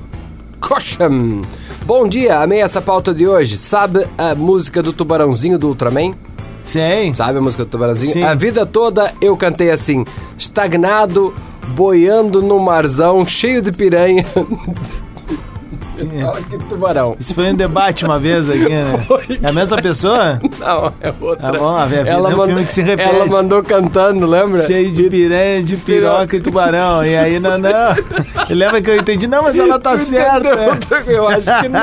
Kocham. 0.60 1.44
Bom 1.86 2.08
dia, 2.08 2.40
amei 2.40 2.62
essa 2.62 2.82
pauta 2.82 3.14
de 3.14 3.28
hoje. 3.28 3.58
Sabe 3.58 4.08
a 4.18 4.34
música 4.34 4.82
do 4.82 4.92
Tubarãozinho 4.92 5.60
do 5.60 5.68
Ultraman? 5.68 6.16
Sei. 6.66 7.14
Sabe 7.16 7.38
a 7.38 7.42
música 7.42 7.64
do 7.64 7.70
Tubarãozinho? 7.70 8.14
Sim. 8.14 8.24
A 8.24 8.34
vida 8.34 8.66
toda 8.66 9.14
eu 9.22 9.38
cantei 9.38 9.72
assim, 9.72 10.04
estagnado, 10.38 11.34
boiando 11.70 12.42
no 12.42 12.60
marzão, 12.60 13.26
cheio 13.26 13.62
de 13.62 13.72
piranha. 13.72 14.26
Olha 16.02 16.42
que 16.44 16.58
tubarão. 16.66 17.16
Isso 17.20 17.34
foi 17.34 17.52
um 17.52 17.56
debate 17.56 18.06
uma 18.06 18.20
vez 18.20 18.50
aqui, 18.50 18.70
né? 18.70 19.06
É 19.42 19.50
a 19.50 19.52
mesma 19.54 19.82
pessoa? 19.82 20.40
Não, 20.60 20.94
é 21.02 21.14
outra. 21.20 21.52
Tá 21.52 21.58
bom, 21.58 21.76
a 21.76 21.86
vida 21.86 22.10
é 22.10 22.18
um 22.18 22.46
filme 22.46 22.66
que 22.66 22.74
se 22.74 22.82
repete. 22.82 23.10
Ela 23.10 23.26
mandou 23.26 23.64
cantando, 23.64 24.26
lembra? 24.26 24.66
Cheio 24.66 24.92
de 24.92 25.10
piranha, 25.10 25.64
de 25.64 25.76
piroca 25.78 26.36
e 26.36 26.40
tubarão. 26.40 27.04
E 27.06 27.16
aí, 27.18 27.40
não, 27.40 27.58
não. 27.58 27.70
Lembra 28.50 28.82
que 28.82 28.90
eu 28.90 28.98
entendi? 28.98 29.28
Não, 29.28 29.44
mas 29.44 29.58
ela 29.58 29.80
tá 29.80 29.98
certa. 29.98 30.50
Eu 31.08 31.28
acho 31.28 31.62
que 31.62 31.70
não. 31.70 31.82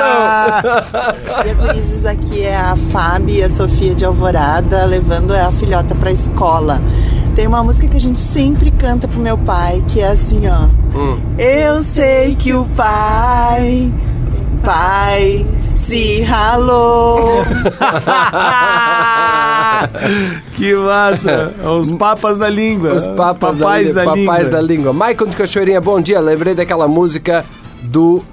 E 1.45 1.53
Gurizes 1.53 2.05
aqui 2.05 2.43
é 2.43 2.55
a 2.55 2.75
Fábio 2.91 3.35
e 3.35 3.43
a 3.43 3.49
Sofia 3.49 3.93
de 3.93 4.05
Alvorada, 4.05 4.85
levando 4.85 5.31
a 5.33 5.51
filhota 5.51 5.93
pra 5.95 6.11
escola. 6.11 6.81
Tem 7.35 7.47
uma 7.47 7.63
música 7.63 7.87
que 7.87 7.97
a 7.97 7.99
gente 7.99 8.19
sempre 8.19 8.69
canta 8.69 9.07
pro 9.07 9.19
meu 9.19 9.35
pai, 9.37 9.83
que 9.87 9.99
é 9.99 10.09
assim, 10.09 10.43
ó. 10.47 10.67
Hum. 10.95 11.19
Eu 11.37 11.83
sei 11.83 12.35
que 12.35 12.53
o 12.53 12.65
pai, 12.75 13.91
pai, 14.63 15.43
se 15.73 16.21
ralou. 16.21 17.43
que 20.55 20.75
massa! 20.75 21.51
Os 21.79 21.91
papas 21.91 22.37
da 22.37 22.49
língua. 22.49 22.93
Os 22.93 23.07
papas 23.07 23.57
papais 23.57 23.95
da, 23.95 24.05
da, 24.05 24.13
língua. 24.13 24.25
Papais 24.25 24.47
língua. 24.47 24.61
da 24.61 24.67
língua. 24.67 24.93
Maicon 24.93 25.25
de 25.25 25.35
Cachoeirinha, 25.35 25.81
bom 25.81 25.99
dia. 25.99 26.19
Lembrei 26.19 26.53
daquela 26.53 26.87
música 26.87 27.43
do, 27.81 28.23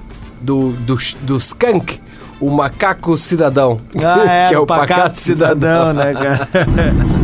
do, 0.43 0.73
do, 0.73 0.99
do 1.23 1.39
Skank, 1.39 1.99
o 2.39 2.51
Macaco 2.51 3.17
Cidadão. 3.17 3.81
Ah, 3.97 4.25
é, 4.31 4.49
que 4.53 4.55
é 4.55 4.59
o 4.59 4.65
o 4.65 4.67
pacato, 4.67 4.93
Pacato 4.95 5.21
cidadão, 5.21 5.95
né, 5.95 6.13
cara? 6.13 6.49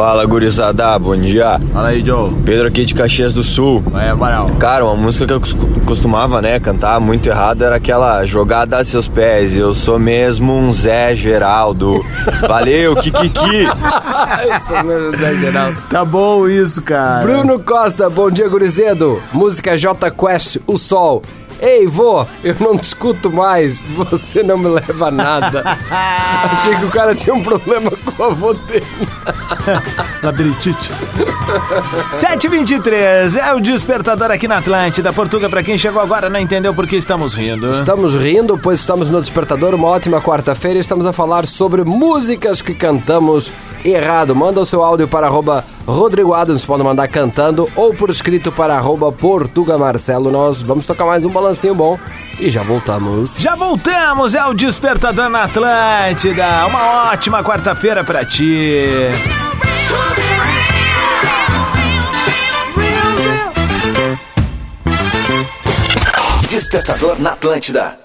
Fala, 0.00 0.24
gurizada, 0.24 0.98
bom 0.98 1.14
dia. 1.14 1.60
Fala 1.74 1.88
aí, 1.88 2.02
Joe. 2.02 2.32
Pedro 2.42 2.66
aqui 2.66 2.86
de 2.86 2.94
Caxias 2.94 3.34
do 3.34 3.42
Sul. 3.42 3.84
É, 3.94 4.14
Barão. 4.14 4.46
Cara, 4.58 4.82
uma 4.86 4.96
música 4.96 5.26
que 5.26 5.32
eu 5.34 5.38
cos- 5.38 5.54
costumava, 5.84 6.40
né, 6.40 6.58
cantar 6.58 6.98
muito 6.98 7.28
errado 7.28 7.62
era 7.62 7.76
aquela 7.76 8.24
Jogada 8.24 8.78
a 8.78 8.82
seus 8.84 9.06
pés, 9.06 9.54
eu 9.54 9.74
sou 9.74 9.98
mesmo 9.98 10.54
um 10.54 10.72
Zé 10.72 11.14
Geraldo. 11.14 12.02
Valeu, 12.48 12.96
Kikiki. 12.96 13.44
Isso 13.68 14.86
mesmo, 14.86 15.18
Zé 15.18 15.34
Geraldo. 15.34 15.76
Tá 15.90 16.02
bom 16.02 16.48
isso, 16.48 16.80
cara. 16.80 17.20
Bruno 17.22 17.60
Costa, 17.60 18.08
bom 18.08 18.30
dia, 18.30 18.48
gurizedo. 18.48 19.20
Música 19.34 19.76
J 19.76 20.10
Quest, 20.12 20.56
O 20.66 20.78
Sol. 20.78 21.22
Ei, 21.60 21.86
vô, 21.86 22.26
eu 22.42 22.56
não 22.58 22.78
te 22.78 22.84
escuto 22.84 23.30
mais, 23.30 23.78
você 23.94 24.42
não 24.42 24.56
me 24.56 24.68
leva 24.68 25.08
a 25.08 25.10
nada. 25.10 25.62
Achei 26.52 26.74
que 26.76 26.84
o 26.86 26.90
cara 26.90 27.14
tinha 27.14 27.34
um 27.34 27.42
problema 27.42 27.90
com 27.90 28.24
a 28.24 28.26
avô 28.28 28.54
dele. 28.54 28.86
Labirintite. 30.22 30.90
7h23, 32.12 33.36
é 33.36 33.52
o 33.54 33.60
despertador 33.60 34.30
aqui 34.30 34.48
na 34.48 34.58
Atlântida. 34.58 35.12
Portuga, 35.12 35.50
pra 35.50 35.62
quem 35.62 35.76
chegou 35.76 36.00
agora 36.00 36.30
não 36.30 36.40
entendeu 36.40 36.72
por 36.72 36.86
que 36.86 36.96
estamos 36.96 37.34
rindo. 37.34 37.70
Estamos 37.72 38.14
rindo, 38.14 38.58
pois 38.58 38.80
estamos 38.80 39.10
no 39.10 39.20
Despertador, 39.20 39.74
uma 39.74 39.88
ótima 39.88 40.20
quarta-feira 40.20 40.78
estamos 40.78 41.04
a 41.04 41.12
falar 41.12 41.46
sobre 41.46 41.84
músicas 41.84 42.62
que 42.62 42.74
cantamos 42.74 43.52
errado. 43.84 44.34
Manda 44.34 44.60
o 44.60 44.64
seu 44.64 44.82
áudio 44.82 45.06
para 45.06 45.26
arroba 45.26 45.64
Rodrigo 45.86 46.34
Adams, 46.34 46.64
pode 46.64 46.82
mandar 46.82 47.08
cantando 47.08 47.68
ou 47.74 47.94
por 47.94 48.10
escrito 48.10 48.52
para 48.52 48.76
arroba 48.76 49.10
Portuga 49.10 49.76
Marcelo. 49.76 50.30
Nós 50.30 50.62
vamos 50.62 50.86
tocar 50.86 51.04
mais 51.04 51.24
um 51.24 51.30
balancinho 51.30 51.74
bom 51.74 51.98
e 52.38 52.50
já 52.50 52.62
voltamos. 52.62 53.34
Já 53.36 53.54
voltamos, 53.54 54.34
é 54.34 54.44
o 54.46 54.54
Despertador 54.54 55.28
na 55.28 55.44
Atlântida. 55.44 56.66
Uma 56.66 57.10
ótima 57.12 57.42
quarta-feira 57.42 58.04
pra 58.04 58.24
ti. 58.24 58.86
Despertador 66.48 67.20
na 67.20 67.32
Atlântida. 67.32 67.96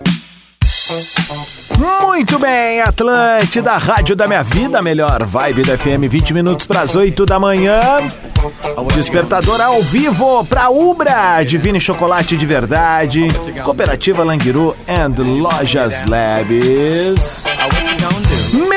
Muito 1.78 2.40
bem, 2.40 2.82
Atlântida, 2.82 3.78
Rádio 3.78 4.16
da 4.16 4.28
Minha 4.28 4.44
Vida, 4.44 4.82
melhor 4.82 5.26
vibe 5.26 5.64
da 5.64 5.78
FM, 5.78 6.10
20 6.10 6.34
minutos 6.34 6.66
para 6.66 6.82
as 6.82 6.96
8 6.96 7.26
da 7.26 7.40
manhã. 7.40 7.82
Despertador 8.94 9.60
ao 9.60 9.82
vivo 9.82 10.46
para 10.46 10.70
Ubra, 10.70 11.44
Divine 11.44 11.80
Chocolate 11.82 12.38
de 12.38 12.46
Verdade, 12.46 13.28
Cooperativa 13.64 14.24
Languiru 14.24 14.76
and 14.88 15.16
Lojas 15.22 16.06
Labs. 16.06 17.55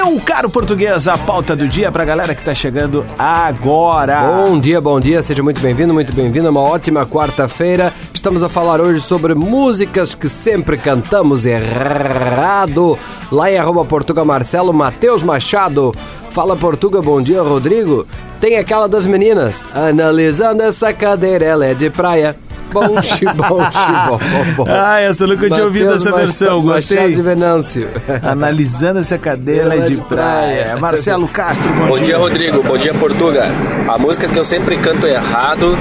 Meu 0.01 0.21
caro 0.21 0.49
português, 0.49 1.09
a 1.09 1.19
pauta 1.19 1.57
do 1.57 1.67
dia 1.67 1.91
pra 1.91 2.05
galera 2.05 2.33
que 2.33 2.45
tá 2.45 2.55
chegando 2.55 3.05
agora. 3.19 4.45
Bom 4.45 4.61
dia, 4.61 4.81
bom 4.81 5.01
dia, 5.01 5.21
seja 5.25 5.43
muito 5.43 5.61
bem-vindo, 5.61 5.93
muito 5.93 6.15
bem-vindo. 6.15 6.49
Uma 6.49 6.61
ótima 6.61 7.05
quarta-feira. 7.05 7.93
Estamos 8.15 8.45
a 8.45 8.49
falar 8.49 8.81
hoje 8.81 9.01
sobre 9.01 9.35
músicas 9.35 10.15
que 10.15 10.29
sempre 10.29 10.79
cantamos 10.79 11.45
errado. 11.45 12.97
Lá 13.33 13.51
em 13.51 13.59
arroba 13.59 13.85
Portuga 13.85 14.25
Marcelo, 14.25 14.73
Matheus 14.73 15.25
Machado. 15.25 15.93
Fala 16.31 16.55
Portuga, 16.55 17.03
bom 17.03 17.21
dia, 17.21 17.43
Rodrigo. 17.43 18.07
Tem 18.41 18.57
aquela 18.57 18.89
das 18.89 19.05
meninas. 19.05 19.65
Analisando 19.75 20.63
essa 20.63 20.93
cadeira, 20.93 21.45
ela 21.45 21.67
é 21.67 21.75
de 21.75 21.91
praia. 21.91 22.37
Bom, 22.73 23.03
xi, 23.03 23.25
bom, 23.25 23.61
xi, 23.71 24.55
bom. 24.57 24.65
Ah, 24.69 25.01
essa 25.01 25.25
eu 25.25 25.29
nunca 25.29 25.49
tinha 25.51 25.65
ouvido 25.65 25.95
essa 25.95 26.13
versão, 26.13 26.63
Machado 26.63 26.75
gostei. 26.97 27.15
de 27.15 27.23
Venâncio. 27.23 27.89
Analisando 28.23 29.01
essa 29.01 29.17
cadeira 29.19 29.75
é 29.75 29.81
de 29.81 29.95
de 29.97 30.01
praia. 30.03 30.65
praia. 30.65 30.77
Marcelo 30.79 31.27
Castro, 31.29 31.69
bom, 31.75 31.87
Bom 31.89 31.99
dia, 31.99 32.19
Rodrigo. 32.19 32.63
Bom 32.63 32.77
dia, 32.77 32.93
Portuga. 32.95 33.47
A 33.89 33.99
música 33.99 34.29
que 34.29 34.39
eu 34.39 34.45
sempre 34.45 34.77
canto 34.79 35.07
errado 35.07 35.77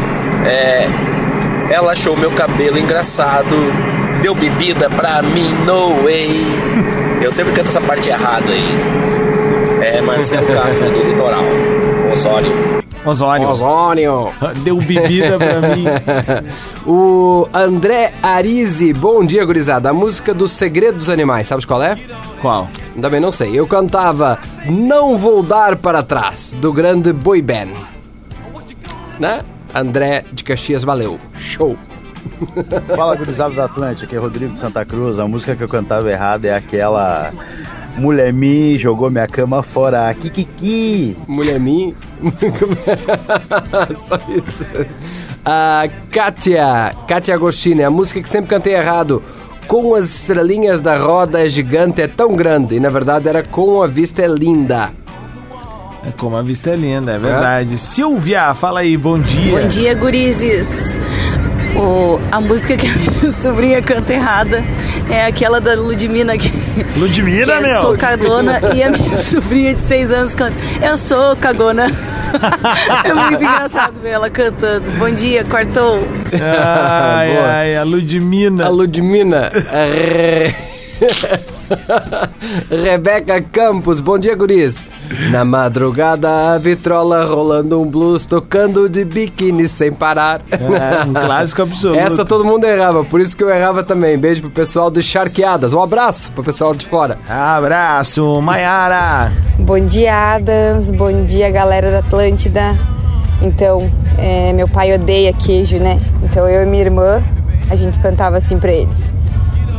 é 0.46 0.88
Ela 1.70 1.92
achou 1.92 2.16
meu 2.16 2.32
cabelo 2.32 2.78
engraçado, 2.80 3.56
deu 4.22 4.34
bebida 4.34 4.90
pra 4.90 5.22
mim, 5.22 5.50
no 5.66 6.04
way. 6.04 6.30
Eu 7.22 7.32
sempre 7.32 7.52
canto 7.54 7.68
essa 7.68 7.82
parte 7.82 8.10
errado 8.10 8.50
aí. 8.50 8.80
É 9.82 10.02
Marcelo 10.02 10.48
Castro 10.48 10.90
do 10.90 11.04
Litoral, 11.04 11.44
Osório. 12.14 12.77
Osório. 13.08 13.48
Osório. 13.50 14.30
Deu 14.64 14.78
bebida 14.78 15.38
pra 15.38 15.62
mim. 15.76 15.86
o 16.86 17.48
André 17.54 18.14
Arize, 18.22 18.94
bom 18.94 19.26
dia, 19.26 19.44
gurizada. 19.46 19.90
A 19.90 19.94
música 19.94 20.34
do 20.34 20.48
Segredo 20.48 20.98
dos 20.98 21.10
Animais, 21.10 21.48
sabes 21.48 21.66
qual 21.66 21.82
é? 21.82 21.98
Qual? 22.42 22.68
Também 23.02 23.20
não 23.20 23.32
sei. 23.32 23.58
Eu 23.58 23.68
cantava 23.68 24.40
Não 24.66 25.18
Vou 25.18 25.42
Dar 25.44 25.76
Para 25.76 26.04
Trás, 26.04 26.54
do 26.60 26.74
grande 26.74 27.14
Boy 27.14 27.42
Band. 27.42 27.74
Né? 29.20 29.40
André 29.74 30.24
de 30.32 30.44
Caxias, 30.44 30.84
valeu. 30.84 31.20
Show. 31.38 31.78
Fala, 32.96 33.16
gurizada 33.16 33.54
da 33.56 33.66
Atlântica, 33.66 34.06
aqui 34.06 34.16
é 34.16 34.20
Rodrigo 34.20 34.54
de 34.54 34.60
Santa 34.60 34.84
Cruz. 34.86 35.20
A 35.20 35.28
música 35.28 35.56
que 35.56 35.64
eu 35.64 35.68
cantava 35.70 36.12
errado 36.12 36.46
é 36.46 36.54
aquela 36.54 37.32
Mulher 37.98 38.32
Me 38.32 38.78
jogou 38.78 39.10
minha 39.10 39.28
cama 39.28 39.64
fora, 39.64 40.14
Kikiki. 40.14 41.18
Mulher 41.28 41.60
Me? 41.60 41.96
Só 43.96 44.18
isso. 44.30 44.66
A 45.44 45.88
Kátia, 46.12 46.94
Kátia 47.08 47.34
Agostini, 47.36 47.84
a 47.84 47.90
música 47.90 48.22
que 48.22 48.30
sempre 48.30 48.50
cantei 48.50 48.76
errado. 48.76 49.22
Com 49.68 49.96
as 49.96 50.06
estrelinhas 50.06 50.80
da 50.80 50.98
roda 50.98 51.46
é 51.46 51.50
gigante, 51.50 52.02
é 52.02 52.08
tão 52.08 52.36
grande. 52.36 52.76
E 52.76 52.80
na 52.80 52.90
verdade 52.90 53.28
era 53.28 53.44
com 53.44 53.82
a 53.82 53.88
vista 53.88 54.22
é 54.22 54.28
linda. 54.28 54.92
É 56.06 56.12
como 56.18 56.36
a 56.38 56.42
vista 56.42 56.70
é 56.70 56.76
linda, 56.76 57.14
é 57.14 57.18
verdade. 57.18 57.78
Silvia, 57.78 58.54
fala 58.54 58.82
aí, 58.82 58.96
bom 58.96 59.20
dia. 59.20 59.60
Bom 59.60 59.68
dia, 59.68 59.94
gurizes. 59.94 60.97
O, 61.78 62.20
a 62.32 62.42
música 62.42 62.76
que 62.76 62.88
a 62.90 62.94
minha 62.94 63.32
sobrinha 63.32 63.82
canta 63.82 64.14
errada 64.14 64.64
é 65.10 65.26
aquela 65.26 65.62
da 65.62 65.76
Ludmilla 65.76 66.38
que, 66.38 66.52
Ludmilla, 66.98 67.46
que 67.46 67.52
é 67.52 67.60
meu? 67.60 67.82
Sou 67.82 67.98
cagona 67.98 68.60
e 68.74 68.82
a 68.82 68.90
minha 68.90 69.18
sobrinha 69.18 69.76
de 69.76 69.82
6 69.84 70.12
anos 70.12 70.36
canta 70.36 70.56
Eu 70.82 70.98
sou 70.98 71.36
cagona 71.36 71.86
É 73.06 73.14
muito 73.14 73.44
engraçado 73.44 74.00
ver 74.02 74.10
ela 74.10 74.30
cantando 74.30 74.90
Bom 74.98 75.12
dia, 75.12 75.44
cortou 75.46 76.00
Ai, 76.34 77.38
ai, 77.38 77.76
a 77.78 77.84
Ludmina. 77.84 78.66
A 78.66 78.70
Ludmina. 78.70 79.52
Re- 82.70 82.78
Rebeca 82.92 83.42
Campos, 83.42 84.00
bom 84.00 84.18
dia, 84.18 84.36
guris. 84.36 84.84
Na 85.32 85.44
madrugada, 85.46 86.54
a 86.54 86.58
vitrola 86.58 87.26
rolando 87.26 87.82
um 87.82 87.86
blues, 87.86 88.26
tocando 88.26 88.88
de 88.90 89.04
biquíni 89.06 89.68
sem 89.68 89.92
parar. 89.94 90.42
É, 90.52 91.04
um 91.04 91.14
clássico 91.14 91.62
absoluto. 91.62 92.00
Essa 92.00 92.26
todo 92.26 92.44
mundo 92.46 92.66
errava, 92.66 93.04
por 93.04 93.20
isso 93.22 93.36
que 93.36 93.44
eu 93.44 93.50
errava 93.50 93.84
também. 93.84 94.18
Beijo 94.18 94.42
pro 94.42 94.52
pessoal 94.52 94.90
de 94.92 95.02
Charqueadas. 95.04 95.74
Um 95.74 95.82
abraço 95.82 96.32
pro 96.34 96.44
pessoal 96.44 96.74
de 96.74 96.86
fora. 96.86 97.18
Abraço, 97.30 98.42
Maiara. 98.42 99.32
Bom 99.60 99.80
dia, 99.80 100.36
Adams. 100.36 100.90
Bom 100.92 101.24
dia, 101.26 101.50
galera 101.50 101.92
da 101.92 102.00
Atlântida. 102.00 102.76
Então, 103.42 103.90
é, 104.18 104.52
meu 104.54 104.68
pai 104.68 104.94
odeia 104.94 105.32
queijo, 105.34 105.78
né? 105.78 106.00
Então 106.24 106.48
eu 106.50 106.64
e 106.64 106.66
minha 106.66 106.84
irmã, 106.84 107.22
a 107.70 107.76
gente 107.76 107.98
cantava 108.00 108.38
assim 108.38 108.58
pra 108.58 108.72
ele. 108.72 108.90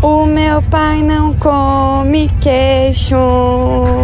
O 0.03 0.27
meu 0.27 0.63
pai 0.63 1.03
não 1.03 1.35
come 1.35 2.31
queijo. 2.41 3.17
O 3.17 4.03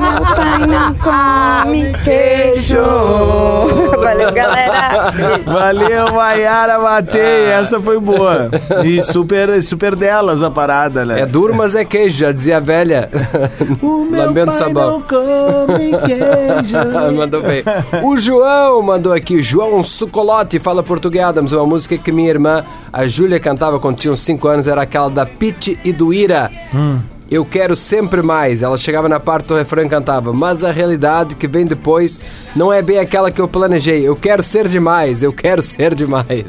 meu 0.00 0.20
pai 0.22 0.66
não 0.66 0.94
come 0.94 1.92
queijo. 2.02 2.80
Valeu, 4.00 4.32
galera. 4.32 5.12
Valeu, 5.44 6.12
Maiara, 6.14 6.78
matei. 6.78 7.44
Essa 7.46 7.80
foi 7.80 8.00
boa. 8.00 8.50
E 8.84 9.02
super, 9.02 9.62
super 9.62 9.94
delas 9.94 10.42
a 10.42 10.50
parada, 10.50 11.04
né? 11.04 11.20
É 11.20 11.26
duro, 11.26 11.54
mas 11.54 11.74
é 11.74 11.84
queijo, 11.84 12.18
já 12.18 12.32
dizia 12.32 12.56
a 12.56 12.60
velha. 12.60 13.10
Lambendo 14.10 14.52
pai 14.52 14.58
sabão. 14.58 14.90
não 14.92 15.02
come 15.02 15.90
queijo. 16.06 17.12
mandou 17.14 17.42
bem. 17.42 17.62
O 18.02 18.16
João 18.16 18.80
mandou 18.82 19.12
aqui, 19.12 19.42
João 19.42 19.84
Sucolote, 19.84 20.58
fala 20.58 20.82
português, 20.82 21.24
Adams, 21.24 21.52
uma 21.52 21.66
música 21.66 21.96
que 21.98 22.10
minha 22.10 22.30
irmã, 22.30 22.64
a 22.92 23.06
Júlia, 23.06 23.38
cantava 23.38 23.78
quando 23.78 23.98
tinha 23.98 24.12
uns 24.12 24.20
5 24.20 24.48
anos, 24.48 24.53
era 24.66 24.82
aquela 24.82 25.10
da 25.10 25.26
Pete 25.26 25.78
e 25.84 25.92
do 25.92 26.12
Ira. 26.12 26.50
Hum. 26.74 27.00
Eu 27.30 27.44
quero 27.44 27.74
sempre 27.74 28.22
mais. 28.22 28.62
Ela 28.62 28.76
chegava 28.76 29.08
na 29.08 29.18
parte 29.18 29.46
do 29.46 29.56
refrão 29.56 29.84
e 29.84 29.88
cantava, 29.88 30.32
mas 30.32 30.62
a 30.62 30.70
realidade 30.70 31.34
que 31.34 31.48
vem 31.48 31.66
depois 31.66 32.20
não 32.54 32.72
é 32.72 32.82
bem 32.82 32.98
aquela 32.98 33.30
que 33.30 33.40
eu 33.40 33.48
planejei. 33.48 34.06
Eu 34.06 34.14
quero 34.14 34.42
ser 34.42 34.68
demais, 34.68 35.22
eu 35.22 35.32
quero 35.32 35.62
ser 35.62 35.94
demais. 35.94 36.44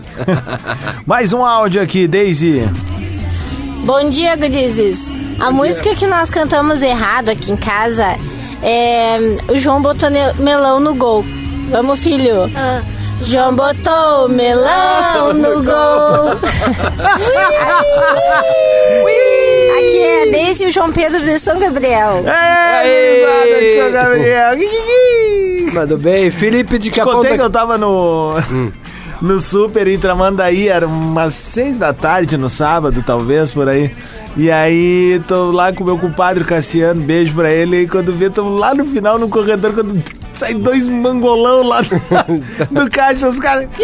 Mais 1.05 1.33
um 1.33 1.43
áudio 1.43 1.81
aqui, 1.81 2.07
Daisy. 2.07 2.63
Bom 3.85 4.09
dia, 4.09 4.35
gurizes. 4.35 5.09
A 5.39 5.51
música 5.51 5.95
que 5.95 6.07
nós 6.07 6.29
cantamos 6.29 6.81
errado 6.81 7.29
aqui 7.29 7.51
em 7.51 7.57
casa 7.57 8.15
é 8.61 9.17
o 9.47 9.57
João 9.57 9.81
botou 9.81 10.09
melão 10.39 10.79
no 10.79 10.93
gol. 10.95 11.25
Vamos, 11.69 12.01
filho. 12.01 12.49
João 13.23 13.55
botou 13.55 14.29
melão 14.29 15.33
no 15.33 15.63
gol. 15.63 16.31
Aqui 19.77 19.99
é 20.03 20.25
desde 20.31 20.65
o 20.67 20.71
João 20.71 20.91
Pedro 20.91 21.21
de 21.21 21.39
São 21.39 21.57
Gabriel. 21.59 22.23
É, 22.27 23.59
de 23.59 23.75
São 23.79 23.91
Gabriel. 23.91 24.55
Mandou 25.73 25.97
bem. 25.97 26.29
Felipe 26.31 26.77
de 26.77 26.91
Capão 26.91 27.15
contei 27.15 27.31
da- 27.31 27.37
que 27.37 27.43
eu 27.43 27.49
tava 27.49 27.77
no. 27.77 28.33
No 29.21 29.39
Super 29.39 29.87
em 29.87 29.97
Tramandaí, 29.97 30.67
era 30.67 30.85
umas 30.87 31.33
seis 31.33 31.77
da 31.77 31.93
tarde 31.93 32.37
no 32.37 32.49
sábado, 32.49 33.01
talvez, 33.05 33.51
por 33.51 33.69
aí. 33.69 33.95
E 34.37 34.51
aí, 34.51 35.21
tô 35.27 35.51
lá 35.51 35.71
com 35.71 35.83
o 35.83 35.87
meu 35.87 35.97
compadre 35.97 36.43
Cassiano, 36.43 37.01
beijo 37.01 37.33
pra 37.33 37.51
ele. 37.51 37.81
E 37.81 37.87
quando 37.87 38.11
vê, 38.11 38.29
tô 38.29 38.49
lá 38.49 38.75
no 38.75 38.85
final, 38.85 39.17
no 39.17 39.29
corredor, 39.29 39.73
quando 39.73 40.03
sai 40.33 40.53
dois 40.53 40.87
mangolão 40.87 41.63
lá 41.63 41.81
do, 41.81 41.89
do 42.71 42.89
caixa, 42.91 43.29
os 43.29 43.39
caras. 43.39 43.67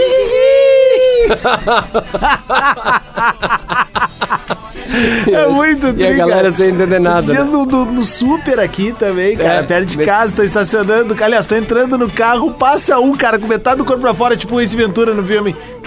É 5.31 5.47
muito 5.47 5.87
E 5.97 6.05
a 6.05 6.13
galera 6.13 6.51
sem 6.51 6.69
entender 6.69 6.99
nada, 6.99 7.19
Esses 7.19 7.31
dias 7.31 7.47
né? 7.47 7.53
no, 7.53 7.65
no- 7.65 7.85
no 7.85 8.05
super 8.05 8.59
aqui 8.59 8.91
também, 8.97 9.35
cara, 9.37 9.59
É, 9.59 9.63
perto 9.63 9.87
de 9.89 9.97
me- 9.97 10.05
casa, 10.05 10.35
tô 10.35 10.43
estacionando. 10.43 11.15
Aliás, 11.23 11.45
tô 11.45 11.55
entrando 11.55 11.97
no 11.97 12.09
carro, 12.09 12.51
passa 12.53 12.99
um 12.99 13.15
cara 13.15 13.39
com 13.39 13.47
metade 13.47 13.77
do 13.77 13.85
corpo 13.85 14.01
pra 14.01 14.13
fora, 14.13 14.35
tipo 14.35 14.59
esse 14.59 14.75
Ventura 14.75 15.13
no 15.13 15.23
filme. 15.23 15.55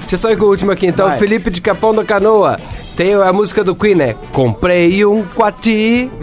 Deixa 0.00 0.14
eu 0.14 0.18
só 0.18 0.30
ir 0.30 0.36
com 0.36 0.44
o 0.44 0.48
último 0.50 0.70
aqui, 0.70 0.86
então. 0.86 1.08
Vai. 1.08 1.18
Felipe 1.18 1.50
de 1.50 1.60
Capão 1.60 1.92
da 1.94 2.04
Canoa. 2.04 2.58
Tem 2.96 3.12
a 3.14 3.32
música 3.32 3.62
do 3.64 3.74
Queen, 3.74 3.94
né? 3.96 4.14
Comprei 4.32 5.04
um 5.04 5.22
quati. 5.34 6.08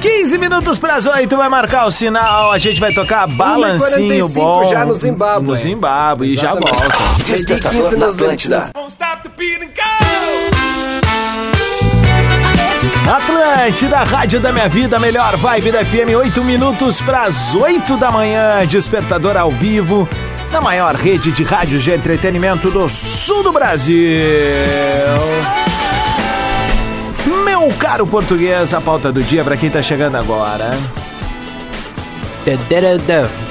15 0.00 0.38
minutos 0.38 0.78
pras 0.78 1.06
8, 1.06 1.36
vai 1.36 1.48
marcar 1.48 1.86
o 1.86 1.90
sinal, 1.90 2.52
a 2.52 2.58
gente 2.58 2.80
vai 2.80 2.92
tocar 2.92 3.26
balancinho 3.26 4.26
1h45 4.26 4.34
bom. 4.34 4.70
já 4.70 4.84
no 4.84 4.94
Zimbábue. 4.94 5.46
No 5.46 5.56
Zimbábue, 5.56 6.26
e 6.32 6.34
já 6.36 6.52
volta. 6.52 7.24
Despertador 7.24 7.96
na 7.96 8.08
Atlântida. 8.08 8.70
Atlântida, 13.08 13.98
Rádio 13.98 14.40
da 14.40 14.52
Minha 14.52 14.68
Vida, 14.68 14.98
melhor 14.98 15.36
vibe 15.36 15.72
da 15.72 15.84
FM, 15.84 16.16
8 16.18 16.44
minutos 16.44 17.00
pras 17.00 17.54
8 17.54 17.96
da 17.96 18.10
manhã, 18.10 18.66
despertador 18.66 19.36
ao 19.36 19.50
vivo, 19.50 20.08
na 20.50 20.60
maior 20.60 20.94
rede 20.94 21.30
de 21.32 21.44
rádios 21.44 21.82
de 21.82 21.92
entretenimento 21.92 22.70
do 22.70 22.88
sul 22.88 23.42
do 23.42 23.52
Brasil. 23.52 23.96
Meu 27.66 27.74
caro 27.78 28.06
português, 28.06 28.72
a 28.72 28.80
pauta 28.80 29.10
do 29.10 29.20
dia 29.24 29.42
pra 29.42 29.56
quem 29.56 29.68
tá 29.68 29.82
chegando 29.82 30.14
agora. 30.14 30.70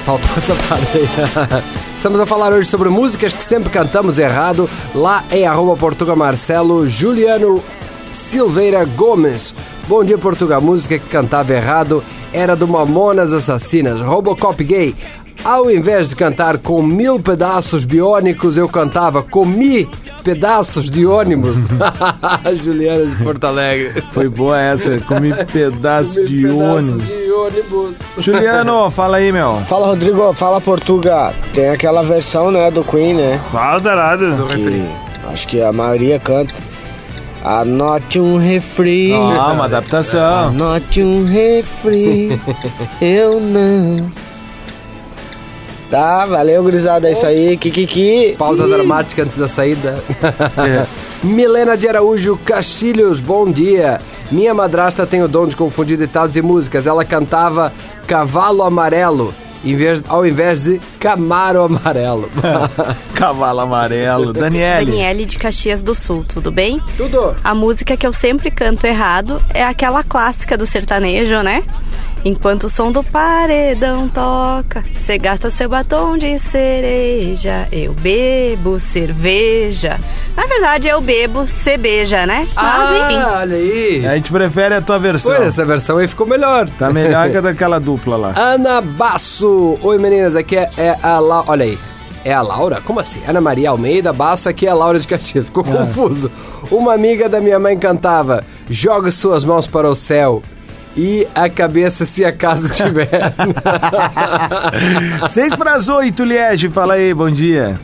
Faltou 0.06 0.30
essa 0.38 0.54
parte 0.54 0.96
aí. 0.96 1.08
Estamos 1.94 2.18
a 2.18 2.24
falar 2.24 2.50
hoje 2.50 2.66
sobre 2.66 2.88
músicas 2.88 3.34
que 3.34 3.44
sempre 3.44 3.68
cantamos 3.68 4.18
errado. 4.18 4.70
Lá 4.94 5.22
em 5.30 5.46
arroba 5.46 5.76
Portuga 5.76 6.16
Marcelo 6.16 6.88
Juliano 6.88 7.62
Silveira 8.10 8.86
Gomes. 8.86 9.54
Bom 9.86 10.02
dia, 10.02 10.16
Portugal. 10.16 10.62
Música 10.62 10.98
que 10.98 11.10
cantava 11.10 11.52
errado 11.52 12.02
era 12.32 12.56
do 12.56 12.66
Mamonas 12.66 13.34
Assassinas, 13.34 14.00
Robocop 14.00 14.64
Gay. 14.64 14.96
Ao 15.44 15.70
invés 15.70 16.08
de 16.08 16.16
cantar 16.16 16.56
com 16.56 16.80
mil 16.80 17.20
pedaços 17.20 17.84
biônicos, 17.84 18.56
eu 18.56 18.66
cantava 18.66 19.22
comi 19.22 19.86
pedaços 20.26 20.90
de 20.90 21.06
ônibus. 21.06 21.56
Juliana 22.64 23.06
de 23.06 23.22
Porto 23.22 23.44
Alegre. 23.44 24.02
Foi 24.10 24.28
boa 24.28 24.60
essa, 24.60 24.98
comi 25.02 25.32
pedaço 25.52 26.16
Comi 26.16 26.26
de 26.26 26.42
pedaços 26.42 26.60
ônibus. 26.60 27.06
de 27.06 27.30
ônibus. 27.30 27.94
Juliano, 28.18 28.90
fala 28.90 29.18
aí, 29.18 29.30
meu. 29.30 29.54
Fala 29.68 29.86
Rodrigo, 29.86 30.32
fala 30.34 30.60
Portuga. 30.60 31.32
Tem 31.54 31.68
aquela 31.68 32.02
versão, 32.02 32.50
né, 32.50 32.72
do 32.72 32.82
Queen, 32.82 33.14
né? 33.14 33.40
Fala, 33.52 33.80
Darado. 33.80 34.34
Do 34.36 34.46
refri. 34.46 34.84
Acho 35.32 35.46
que 35.46 35.62
a 35.62 35.72
maioria 35.72 36.18
canta. 36.18 36.52
Anote 37.44 38.18
um 38.18 38.36
refri. 38.36 39.12
Ó, 39.12 39.52
uma 39.52 39.66
adaptação. 39.66 40.48
Anote 40.48 41.04
um 41.04 41.24
refri. 41.24 42.40
Eu 43.00 43.38
não. 43.38 44.10
Tá, 45.90 46.26
valeu, 46.26 46.62
gurizada. 46.62 47.08
É 47.08 47.12
isso 47.12 47.24
aí. 47.26 47.56
Kikiki. 47.56 48.34
Pausa 48.38 48.66
dramática 48.66 49.22
antes 49.22 49.36
da 49.36 49.48
saída. 49.48 50.02
Milena 51.22 51.76
de 51.76 51.88
Araújo 51.88 52.36
Castilhos, 52.44 53.20
bom 53.20 53.50
dia. 53.50 54.00
Minha 54.30 54.52
madrasta 54.52 55.06
tem 55.06 55.22
o 55.22 55.28
dom 55.28 55.46
de 55.46 55.54
confundir 55.56 55.96
ditados 55.96 56.36
e 56.36 56.42
músicas. 56.42 56.86
Ela 56.86 57.04
cantava 57.04 57.72
Cavalo 58.06 58.62
Amarelo 58.62 59.32
em 59.64 59.74
vez- 59.74 60.02
ao 60.08 60.24
invés 60.26 60.62
de 60.64 60.80
Camaro 61.00 61.62
Amarelo. 61.62 62.28
Cavalo 63.14 63.60
amarelo. 63.60 64.32
Daniele. 64.34 64.86
Daniele 64.92 65.24
de 65.26 65.38
Caxias 65.38 65.82
do 65.82 65.94
Sul, 65.94 66.24
tudo 66.28 66.52
bem? 66.52 66.80
Tudo. 66.96 67.34
A 67.42 67.54
música 67.54 67.96
que 67.96 68.06
eu 68.06 68.12
sempre 68.12 68.50
canto 68.50 68.86
errado 68.86 69.40
é 69.54 69.64
aquela 69.64 70.04
clássica 70.04 70.56
do 70.56 70.66
sertanejo, 70.66 71.42
né? 71.42 71.64
Enquanto 72.26 72.64
o 72.64 72.68
som 72.68 72.90
do 72.90 73.04
paredão 73.04 74.08
toca, 74.08 74.84
você 74.92 75.16
gasta 75.16 75.48
seu 75.48 75.68
batom 75.68 76.18
de 76.18 76.36
cereja, 76.40 77.68
eu 77.70 77.92
bebo 77.92 78.80
cerveja. 78.80 79.96
Na 80.36 80.44
verdade, 80.44 80.88
eu 80.88 81.00
bebo 81.00 81.46
cerveja, 81.46 82.26
né? 82.26 82.48
Mas 82.52 82.90
enfim. 82.90 83.22
Ah, 83.22 83.38
olha 83.42 83.56
aí. 83.56 84.04
A 84.04 84.16
gente 84.16 84.32
prefere 84.32 84.74
a 84.74 84.82
tua 84.82 84.98
versão. 84.98 85.36
Pois, 85.36 85.46
essa 85.46 85.64
versão 85.64 85.98
aí 85.98 86.08
ficou 86.08 86.26
melhor. 86.26 86.68
Tá 86.70 86.92
melhor 86.92 87.30
que 87.30 87.36
a 87.36 87.40
daquela 87.40 87.78
dupla 87.78 88.16
lá. 88.16 88.34
Ana 88.36 88.80
Basso. 88.80 89.78
Oi, 89.80 89.96
meninas, 89.96 90.34
aqui 90.34 90.56
é, 90.56 90.68
é 90.76 90.98
a 91.00 91.20
La... 91.20 91.44
Olha 91.46 91.64
aí. 91.64 91.78
É 92.24 92.32
a 92.32 92.42
Laura? 92.42 92.80
Como 92.80 92.98
assim? 92.98 93.20
Ana 93.28 93.40
Maria 93.40 93.70
Almeida 93.70 94.12
Basso, 94.12 94.48
aqui 94.48 94.66
é 94.66 94.70
a 94.70 94.74
Laura 94.74 94.98
de 94.98 95.06
Caxias. 95.06 95.44
Ficou 95.44 95.62
confuso. 95.62 96.28
Uma 96.72 96.92
amiga 96.92 97.28
da 97.28 97.40
minha 97.40 97.60
mãe 97.60 97.78
cantava 97.78 98.42
Joga 98.68 99.12
suas 99.12 99.44
mãos 99.44 99.68
para 99.68 99.88
o 99.88 99.94
céu 99.94 100.42
e 100.96 101.26
a 101.34 101.48
cabeça 101.48 102.06
se 102.06 102.24
acaso 102.24 102.70
tiver. 102.70 103.32
Seis 105.28 105.54
pras 105.54 105.88
oito, 105.88 106.24
Liege. 106.24 106.70
Fala 106.70 106.94
aí, 106.94 107.12
bom 107.12 107.30
dia. 107.30 107.78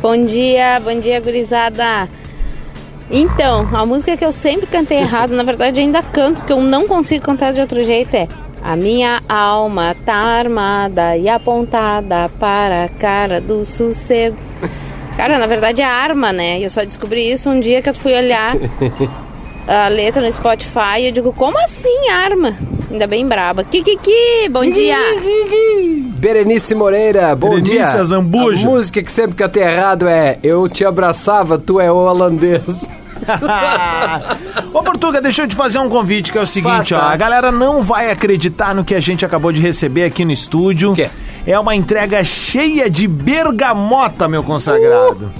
Bom 0.00 0.24
dia, 0.24 0.80
bom 0.80 0.98
dia, 0.98 1.20
gurizada. 1.20 2.08
Então, 3.08 3.68
a 3.72 3.86
música 3.86 4.16
que 4.16 4.24
eu 4.24 4.32
sempre 4.32 4.66
cantei 4.66 4.98
errado, 4.98 5.30
na 5.34 5.42
verdade 5.42 5.78
ainda 5.78 6.02
canto, 6.02 6.38
porque 6.38 6.52
eu 6.52 6.60
não 6.60 6.88
consigo 6.88 7.24
cantar 7.24 7.52
de 7.52 7.60
outro 7.60 7.84
jeito, 7.84 8.16
é 8.16 8.26
A 8.64 8.74
minha 8.74 9.20
alma 9.28 9.94
tá 10.04 10.14
armada 10.14 11.16
e 11.16 11.28
apontada 11.28 12.28
para 12.40 12.84
a 12.84 12.88
cara 12.88 13.40
do 13.40 13.64
sossego. 13.64 14.36
Cara, 15.16 15.38
na 15.38 15.46
verdade 15.46 15.82
é 15.82 15.84
arma, 15.84 16.32
né? 16.32 16.58
E 16.58 16.64
eu 16.64 16.70
só 16.70 16.84
descobri 16.84 17.30
isso 17.30 17.50
um 17.50 17.60
dia 17.60 17.82
que 17.82 17.90
eu 17.90 17.94
fui 17.94 18.14
olhar 18.14 18.54
a 19.66 19.88
letra 19.88 20.22
no 20.22 20.32
Spotify 20.32 21.00
e 21.00 21.06
eu 21.06 21.12
digo, 21.12 21.32
como 21.32 21.58
assim 21.58 22.08
arma? 22.10 22.54
Ainda 22.90 23.06
bem 23.06 23.26
braba. 23.26 23.64
Kikiki, 23.64 24.48
bom 24.50 24.64
dia! 24.64 24.96
Berenice 26.18 26.74
Moreira, 26.74 27.34
bom 27.34 27.50
Berenice 27.50 27.72
dia. 27.72 27.86
Azambuja. 27.86 28.66
A 28.66 28.70
música 28.70 29.02
que 29.02 29.10
sempre 29.10 29.34
cantei 29.34 29.62
errado 29.62 30.06
é 30.08 30.38
Eu 30.42 30.68
te 30.68 30.84
abraçava, 30.84 31.58
tu 31.58 31.80
é 31.80 31.90
holandês. 31.90 32.62
Ô, 34.74 34.82
Portuga, 34.82 35.20
deixa 35.20 35.42
eu 35.42 35.48
te 35.48 35.54
fazer 35.54 35.78
um 35.78 35.88
convite, 35.88 36.32
que 36.32 36.38
é 36.38 36.40
o 36.40 36.46
seguinte, 36.46 36.92
Faça. 36.92 36.98
ó. 36.98 37.08
A 37.08 37.16
galera 37.16 37.52
não 37.52 37.82
vai 37.82 38.10
acreditar 38.10 38.74
no 38.74 38.84
que 38.84 38.94
a 38.94 39.00
gente 39.00 39.24
acabou 39.24 39.52
de 39.52 39.60
receber 39.60 40.04
aqui 40.04 40.24
no 40.24 40.32
estúdio. 40.32 40.94
É 41.46 41.58
uma 41.58 41.74
entrega 41.74 42.22
cheia 42.24 42.90
de 42.90 43.06
bergamota, 43.08 44.28
meu 44.28 44.42
consagrado. 44.42 45.32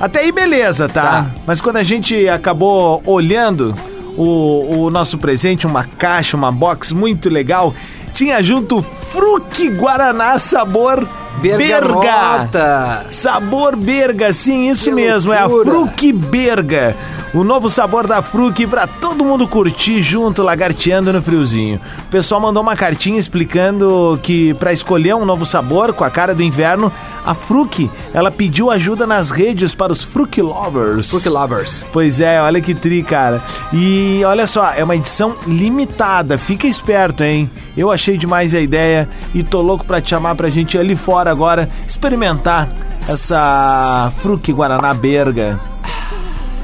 Até 0.00 0.20
aí, 0.20 0.32
beleza, 0.32 0.88
tá? 0.88 1.30
Mas 1.46 1.60
quando 1.60 1.76
a 1.76 1.82
gente 1.82 2.26
acabou 2.26 3.02
olhando 3.04 3.74
o, 4.16 4.84
o 4.86 4.90
nosso 4.90 5.18
presente, 5.18 5.66
uma 5.66 5.84
caixa, 5.84 6.36
uma 6.36 6.50
box 6.50 6.92
muito 6.92 7.28
legal, 7.28 7.74
tinha 8.14 8.42
junto 8.42 8.82
Fruque 9.12 9.68
Guaraná 9.68 10.38
sabor 10.38 11.06
Berga. 11.40 13.06
Sabor 13.08 13.76
Berga, 13.76 14.32
sim, 14.32 14.68
isso 14.68 14.84
Que 14.84 14.92
mesmo, 14.92 15.32
é 15.32 15.38
a 15.38 15.46
loucura. 15.46 15.70
Fruque 15.70 16.12
Berga. 16.12 16.96
O 17.32 17.44
novo 17.44 17.70
sabor 17.70 18.08
da 18.08 18.20
Fruque 18.22 18.66
pra 18.66 18.88
todo 18.88 19.24
mundo 19.24 19.46
curtir 19.46 20.02
junto, 20.02 20.42
lagarteando 20.42 21.12
no 21.12 21.22
friozinho. 21.22 21.80
O 22.00 22.10
pessoal 22.10 22.40
mandou 22.40 22.60
uma 22.60 22.74
cartinha 22.74 23.20
explicando 23.20 24.18
que 24.20 24.52
pra 24.54 24.72
escolher 24.72 25.14
um 25.14 25.24
novo 25.24 25.46
sabor 25.46 25.92
com 25.92 26.02
a 26.02 26.10
cara 26.10 26.34
do 26.34 26.42
inverno, 26.42 26.92
a 27.24 27.32
Fruque, 27.32 27.88
ela 28.12 28.32
pediu 28.32 28.68
ajuda 28.68 29.06
nas 29.06 29.30
redes 29.30 29.76
para 29.76 29.92
os 29.92 30.02
Fruque 30.02 30.42
Lovers. 30.42 31.08
Fruque 31.08 31.28
Lovers. 31.28 31.86
Pois 31.92 32.20
é, 32.20 32.42
olha 32.42 32.60
que 32.60 32.74
tri, 32.74 33.00
cara. 33.04 33.40
E 33.72 34.22
olha 34.24 34.48
só, 34.48 34.72
é 34.72 34.82
uma 34.82 34.96
edição 34.96 35.36
limitada, 35.46 36.36
fica 36.36 36.66
esperto, 36.66 37.22
hein? 37.22 37.48
Eu 37.76 37.92
achei 37.92 38.18
demais 38.18 38.54
a 38.56 38.60
ideia 38.60 39.08
e 39.32 39.44
tô 39.44 39.62
louco 39.62 39.84
pra 39.84 40.00
te 40.00 40.10
chamar 40.10 40.34
pra 40.34 40.48
gente 40.48 40.74
ir 40.74 40.80
ali 40.80 40.96
fora 40.96 41.19
agora 41.28 41.68
experimentar 41.88 42.68
essa 43.08 44.12
Fruque 44.22 44.52
Guaraná 44.52 44.92
Berga. 44.94 45.58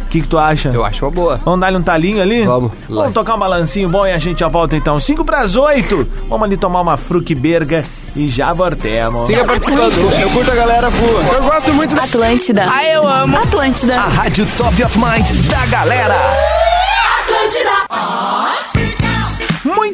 O 0.05 0.09
que, 0.09 0.21
que 0.23 0.29
tu 0.29 0.39
acha? 0.39 0.69
Eu 0.69 0.85
acho 0.85 1.05
uma 1.05 1.11
boa. 1.11 1.41
Vamos 1.45 1.61
dar-lhe 1.61 1.77
um 1.77 1.83
talinho 1.83 2.23
ali? 2.23 2.45
Vamos. 2.45 2.71
lá. 2.89 3.01
Vamos 3.03 3.13
tocar 3.13 3.35
um 3.35 3.39
balancinho 3.41 3.89
bom 3.89 4.07
e 4.07 4.13
a 4.13 4.19
gente 4.19 4.39
já 4.39 4.49
volta 4.49 4.77
então. 4.77 4.99
5 5.01 5.25
pras 5.25 5.57
8. 5.57 6.09
Vamos 6.29 6.45
ali 6.47 6.57
tomar 6.57 6.81
uma 6.81 6.97
Fruque 6.97 7.35
Berga 7.35 7.85
e 8.15 8.29
já 8.29 8.53
voltemos. 8.53 9.27
Siga 9.27 9.45
participando. 9.45 9.93
Eu 10.21 10.31
curto 10.31 10.51
a 10.53 10.55
galera 10.55 10.89
voa. 10.91 11.23
Eu 11.35 11.43
gosto 11.43 11.75
muito 11.75 11.95
da 11.97 12.05
Atlântida. 12.05 12.67
Ah, 12.71 12.85
eu 12.85 13.07
amo. 13.07 13.37
Atlântida. 13.37 13.97
A 13.97 14.07
rádio 14.07 14.47
top 14.57 14.85
of 14.85 14.97
mind 14.97 15.27
da 15.51 15.67
galera. 15.67 16.15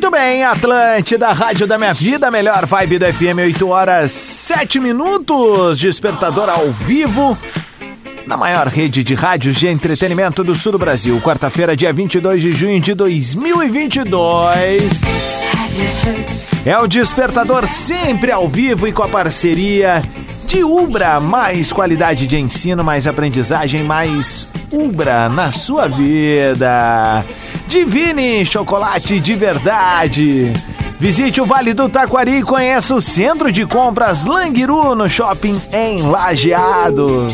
Muito 0.02 0.16
bem, 0.16 0.42
Atlântida, 0.42 1.30
Rádio 1.30 1.64
da 1.64 1.78
Minha 1.78 1.94
Vida, 1.94 2.28
melhor 2.28 2.66
vibe 2.66 2.98
do 2.98 3.06
FM, 3.06 3.38
8 3.38 3.68
horas 3.68 4.10
7 4.10 4.80
minutos, 4.80 5.78
despertador 5.78 6.48
ao 6.48 6.72
vivo, 6.72 7.38
na 8.26 8.36
maior 8.36 8.66
rede 8.66 9.04
de 9.04 9.14
rádios 9.14 9.58
de 9.58 9.68
entretenimento 9.68 10.42
do 10.42 10.56
sul 10.56 10.72
do 10.72 10.78
Brasil. 10.78 11.20
Quarta-feira, 11.20 11.76
dia 11.76 11.92
22 11.92 12.42
de 12.42 12.52
junho 12.52 12.80
de 12.80 12.94
2022. 12.94 15.02
É 16.66 16.76
o 16.76 16.88
despertador 16.88 17.68
sempre 17.68 18.32
ao 18.32 18.48
vivo 18.48 18.88
e 18.88 18.92
com 18.92 19.04
a 19.04 19.08
parceria 19.08 20.02
de 20.46 20.64
Ubra, 20.64 21.20
mais 21.20 21.70
qualidade 21.70 22.26
de 22.26 22.36
ensino, 22.36 22.82
mais 22.82 23.06
aprendizagem, 23.06 23.84
mais 23.84 24.48
Ubra 24.72 25.28
na 25.28 25.52
sua 25.52 25.86
vida. 25.86 27.24
Divine 27.72 28.44
chocolate 28.44 29.18
de 29.18 29.34
verdade. 29.34 30.52
Visite 31.00 31.40
o 31.40 31.46
Vale 31.46 31.72
do 31.72 31.88
Taquari 31.88 32.40
e 32.40 32.42
conheça 32.42 32.94
o 32.94 33.00
Centro 33.00 33.50
de 33.50 33.64
Compras 33.64 34.26
Languiru 34.26 34.94
no 34.94 35.08
shopping 35.08 35.58
em 35.72 36.02
Lajeado. 36.02 37.26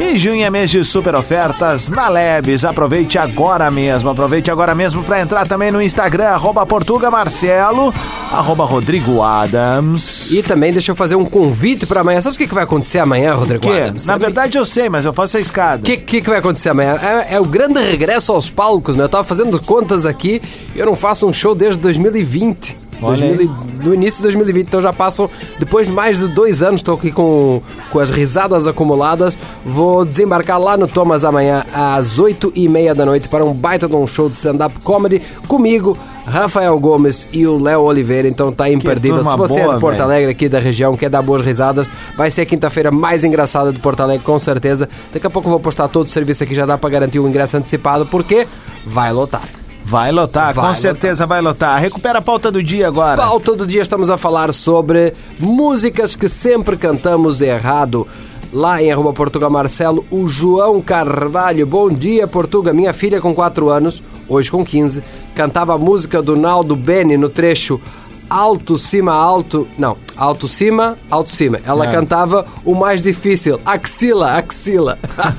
E 0.00 0.16
junho 0.16 0.44
é 0.44 0.50
mês 0.50 0.70
de 0.70 0.84
super 0.84 1.14
ofertas 1.14 1.88
na 1.88 2.08
Lebes. 2.08 2.64
Aproveite 2.64 3.18
agora 3.18 3.70
mesmo. 3.70 4.08
Aproveite 4.10 4.50
agora 4.50 4.74
mesmo 4.74 5.02
para 5.04 5.20
entrar 5.20 5.46
também 5.46 5.70
no 5.70 5.80
Instagram, 5.82 6.28
arroba 6.28 6.64
Portuga 6.66 7.10
Marcelo, 7.10 7.92
arroba 8.32 8.64
Rodrigo 8.64 9.22
Adams. 9.22 10.30
E 10.30 10.42
também 10.42 10.72
deixa 10.72 10.92
eu 10.92 10.96
fazer 10.96 11.14
um 11.16 11.24
convite 11.24 11.86
para 11.86 12.00
amanhã. 12.00 12.20
Sabe 12.20 12.36
o 12.36 12.38
que, 12.38 12.46
que 12.48 12.54
vai 12.54 12.64
acontecer 12.64 12.98
amanhã, 12.98 13.34
Rodrigo 13.34 13.60
Que? 13.62 13.70
Adams? 13.70 14.06
Na 14.06 14.12
Sabe- 14.14 14.24
verdade 14.24 14.58
eu 14.58 14.64
sei, 14.64 14.88
mas 14.88 15.04
eu 15.04 15.12
faço 15.12 15.36
a 15.36 15.40
escada. 15.40 15.80
O 15.82 15.84
que, 15.84 15.96
que, 15.96 16.20
que 16.22 16.28
vai 16.28 16.38
acontecer 16.38 16.70
amanhã? 16.70 16.96
É, 17.02 17.34
é 17.34 17.40
o 17.40 17.44
grande 17.44 17.80
regresso 17.80 18.32
aos 18.32 18.48
palcos, 18.50 18.96
né? 18.96 19.04
Eu 19.04 19.08
tava 19.08 19.24
fazendo 19.24 19.60
contas 19.60 20.04
aqui 20.06 20.40
e 20.74 20.78
eu 20.78 20.86
não 20.86 20.96
faço 20.96 21.26
um 21.26 21.32
show 21.32 21.54
desde 21.54 21.78
2020. 21.80 22.87
Olha 23.00 23.26
2000 23.28 23.42
e- 23.42 23.68
do 23.84 23.94
início 23.94 24.16
de 24.18 24.22
2020, 24.24 24.66
então 24.66 24.82
já 24.82 24.92
passam, 24.92 25.30
depois 25.58 25.86
de 25.86 25.92
mais 25.92 26.18
de 26.18 26.26
dois 26.28 26.62
anos, 26.62 26.80
estou 26.80 26.94
aqui 26.96 27.12
com, 27.12 27.62
com 27.90 27.98
as 28.00 28.10
risadas 28.10 28.66
acumuladas. 28.66 29.36
Vou 29.64 30.04
desembarcar 30.04 30.58
lá 30.60 30.76
no 30.76 30.88
Thomas 30.88 31.24
amanhã 31.24 31.64
às 31.72 32.18
8 32.18 32.52
e 32.56 32.68
meia 32.68 32.94
da 32.94 33.06
noite 33.06 33.28
para 33.28 33.44
um 33.44 33.52
baita 33.52 33.86
de 33.86 33.94
um 33.94 34.06
show 34.06 34.28
de 34.28 34.34
stand-up 34.36 34.74
comedy 34.82 35.22
comigo, 35.46 35.96
Rafael 36.26 36.78
Gomes 36.78 37.26
e 37.32 37.46
o 37.46 37.56
Léo 37.62 37.82
Oliveira. 37.82 38.26
Então 38.28 38.52
tá 38.52 38.68
imperdível. 38.68 39.22
Se 39.24 39.36
você 39.36 39.60
é 39.60 39.62
boa, 39.62 39.74
de 39.76 39.80
Porto. 39.80 40.00
Alegre, 40.00 40.30
aqui 40.32 40.48
da 40.48 40.58
região, 40.58 40.96
quer 40.96 41.08
dar 41.08 41.22
boas 41.22 41.42
risadas, 41.42 41.86
vai 42.16 42.30
ser 42.30 42.42
a 42.42 42.46
quinta-feira 42.46 42.90
mais 42.90 43.22
engraçada 43.24 43.72
de 43.72 43.78
Porto 43.78 44.00
Alegre, 44.02 44.24
com 44.24 44.38
certeza. 44.38 44.88
Daqui 45.12 45.26
a 45.26 45.30
pouco 45.30 45.46
eu 45.46 45.52
vou 45.52 45.60
postar 45.60 45.86
todo 45.88 46.06
o 46.06 46.10
serviço 46.10 46.42
aqui, 46.42 46.54
já 46.54 46.66
dá 46.66 46.76
para 46.76 46.90
garantir 46.90 47.20
o 47.20 47.28
ingresso 47.28 47.56
antecipado, 47.56 48.04
porque 48.06 48.46
vai 48.84 49.12
lotar. 49.12 49.42
Vai 49.88 50.12
lotar, 50.12 50.52
Vai 50.52 50.68
com 50.68 50.74
certeza 50.74 51.26
vai 51.26 51.40
lotar. 51.40 51.80
Recupera 51.80 52.18
a 52.18 52.22
pauta 52.22 52.50
do 52.52 52.62
dia 52.62 52.86
agora. 52.88 53.16
Pauta 53.22 53.56
do 53.56 53.66
dia 53.66 53.80
estamos 53.80 54.10
a 54.10 54.18
falar 54.18 54.52
sobre 54.52 55.14
músicas 55.38 56.14
que 56.14 56.28
sempre 56.28 56.76
cantamos 56.76 57.40
errado. 57.40 58.06
Lá 58.52 58.82
em 58.82 58.92
arroba 58.92 59.14
Portugal 59.14 59.48
Marcelo, 59.50 60.04
o 60.10 60.28
João 60.28 60.82
Carvalho. 60.82 61.66
Bom 61.66 61.88
dia, 61.88 62.26
Portuga. 62.28 62.72
Minha 62.74 62.92
filha 62.92 63.18
com 63.18 63.34
4 63.34 63.70
anos, 63.70 64.02
hoje 64.28 64.50
com 64.50 64.62
15, 64.62 65.02
cantava 65.34 65.74
a 65.74 65.78
música 65.78 66.20
do 66.20 66.36
Naldo 66.36 66.76
Beni 66.76 67.16
no 67.16 67.30
trecho 67.30 67.80
alto, 68.28 68.76
cima, 68.76 69.14
alto. 69.14 69.66
Não, 69.78 69.96
alto, 70.14 70.46
cima, 70.48 70.98
alto, 71.10 71.32
cima. 71.34 71.60
Ela 71.64 71.86
É. 71.86 71.90
cantava 71.92 72.44
o 72.62 72.74
mais 72.74 73.00
difícil, 73.00 73.58
axila, 73.64 74.32
axila. 74.32 74.98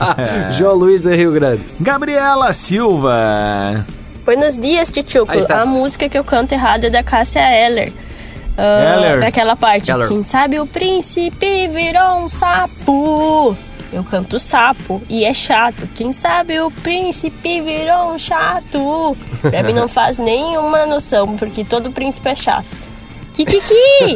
João 0.58 0.74
Luiz 0.76 1.04
de 1.04 1.16
Rio 1.16 1.32
Grande. 1.32 1.62
Gabriela 1.80 2.52
Silva. 2.52 3.86
Buenos 4.30 4.60
dias, 4.60 4.92
está. 5.40 5.64
A 5.64 5.66
música 5.66 6.08
que 6.08 6.16
eu 6.16 6.24
canto 6.24 6.52
errado 6.52 6.84
é 6.84 6.90
da 6.92 7.02
Cássia 7.02 7.42
Eller. 7.52 7.92
Ah, 8.56 8.94
Eller. 8.96 9.22
Daquela 9.22 9.56
parte. 9.56 9.90
Eller. 9.90 10.08
Quem 10.08 10.22
sabe 10.22 10.60
o 10.60 10.68
príncipe 10.68 11.68
virou 11.68 12.20
um 12.20 12.30
sapo. 12.30 13.58
Eu 13.92 14.04
canto 14.04 14.38
sapo 14.38 15.02
e 15.10 15.26
é 15.26 15.34
chato. 15.34 15.90
Quem 15.96 16.14
sabe 16.14 16.60
o 16.60 16.70
príncipe 16.70 17.60
virou 17.62 18.14
um 18.14 18.20
chato. 18.20 19.18
Pra 19.42 19.64
mim 19.64 19.74
não 19.74 19.88
faz 19.90 20.20
nenhuma 20.20 20.86
noção, 20.86 21.36
porque 21.36 21.64
todo 21.64 21.92
príncipe 21.92 22.30
é 22.30 22.36
chato. 22.36 22.78
Kikiki! 23.34 24.16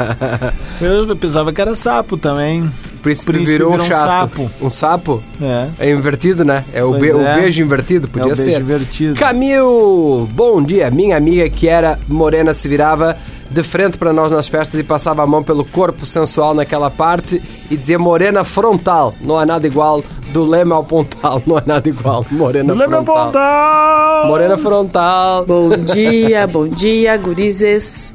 Eu 0.80 1.14
pensava 1.18 1.52
que 1.52 1.60
era 1.60 1.76
sapo 1.76 2.16
também. 2.16 2.72
O 3.04 3.06
príncipe, 3.06 3.32
Príncipe 3.32 3.50
virou, 3.52 3.70
virou 3.72 3.84
um 3.84 3.88
chato. 3.88 4.06
sapo. 4.06 4.50
Um 4.62 4.70
sapo? 4.70 5.22
É. 5.42 5.68
É 5.78 5.90
invertido, 5.90 6.42
né? 6.42 6.64
É 6.72 6.82
o, 6.82 6.92
be- 6.94 7.12
o 7.12 7.20
é. 7.20 7.34
beijo 7.42 7.60
invertido, 7.62 8.08
podia 8.08 8.30
É 8.30 8.32
o 8.32 8.36
beijo 8.36 8.50
ser. 8.50 8.60
invertido. 8.60 9.14
Camil, 9.20 10.26
bom 10.32 10.62
dia. 10.62 10.90
Minha 10.90 11.16
amiga 11.18 11.48
que 11.50 11.68
era 11.68 11.98
morena 12.08 12.54
se 12.54 12.66
virava 12.66 13.14
de 13.50 13.62
frente 13.62 13.98
para 13.98 14.10
nós 14.10 14.32
nas 14.32 14.48
festas 14.48 14.80
e 14.80 14.82
passava 14.82 15.22
a 15.22 15.26
mão 15.26 15.42
pelo 15.42 15.66
corpo 15.66 16.06
sensual 16.06 16.54
naquela 16.54 16.90
parte 16.90 17.42
e 17.70 17.76
dizia 17.76 17.98
morena 17.98 18.42
frontal. 18.42 19.14
Não 19.20 19.36
há 19.38 19.44
nada 19.44 19.66
igual 19.66 20.02
do 20.32 20.44
leme 20.48 20.72
ao 20.72 20.82
pontal. 20.82 21.42
Não 21.46 21.58
há 21.58 21.62
nada 21.66 21.86
igual. 21.86 22.24
Morena 22.30 22.72
Do 22.72 22.78
leme 22.78 22.94
ao 22.94 23.04
frontal. 23.04 23.26
pontal. 23.26 24.26
Morena 24.28 24.56
frontal. 24.56 25.44
Bom 25.44 25.68
dia, 25.76 26.46
bom 26.46 26.66
dia, 26.66 27.14
gurizes. 27.18 28.14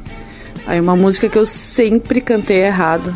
Aí 0.65 0.79
uma 0.81 0.95
música 0.95 1.29
que 1.29 1.37
eu 1.37 1.45
sempre 1.45 2.19
cantei 2.21 2.57
errado 2.63 3.15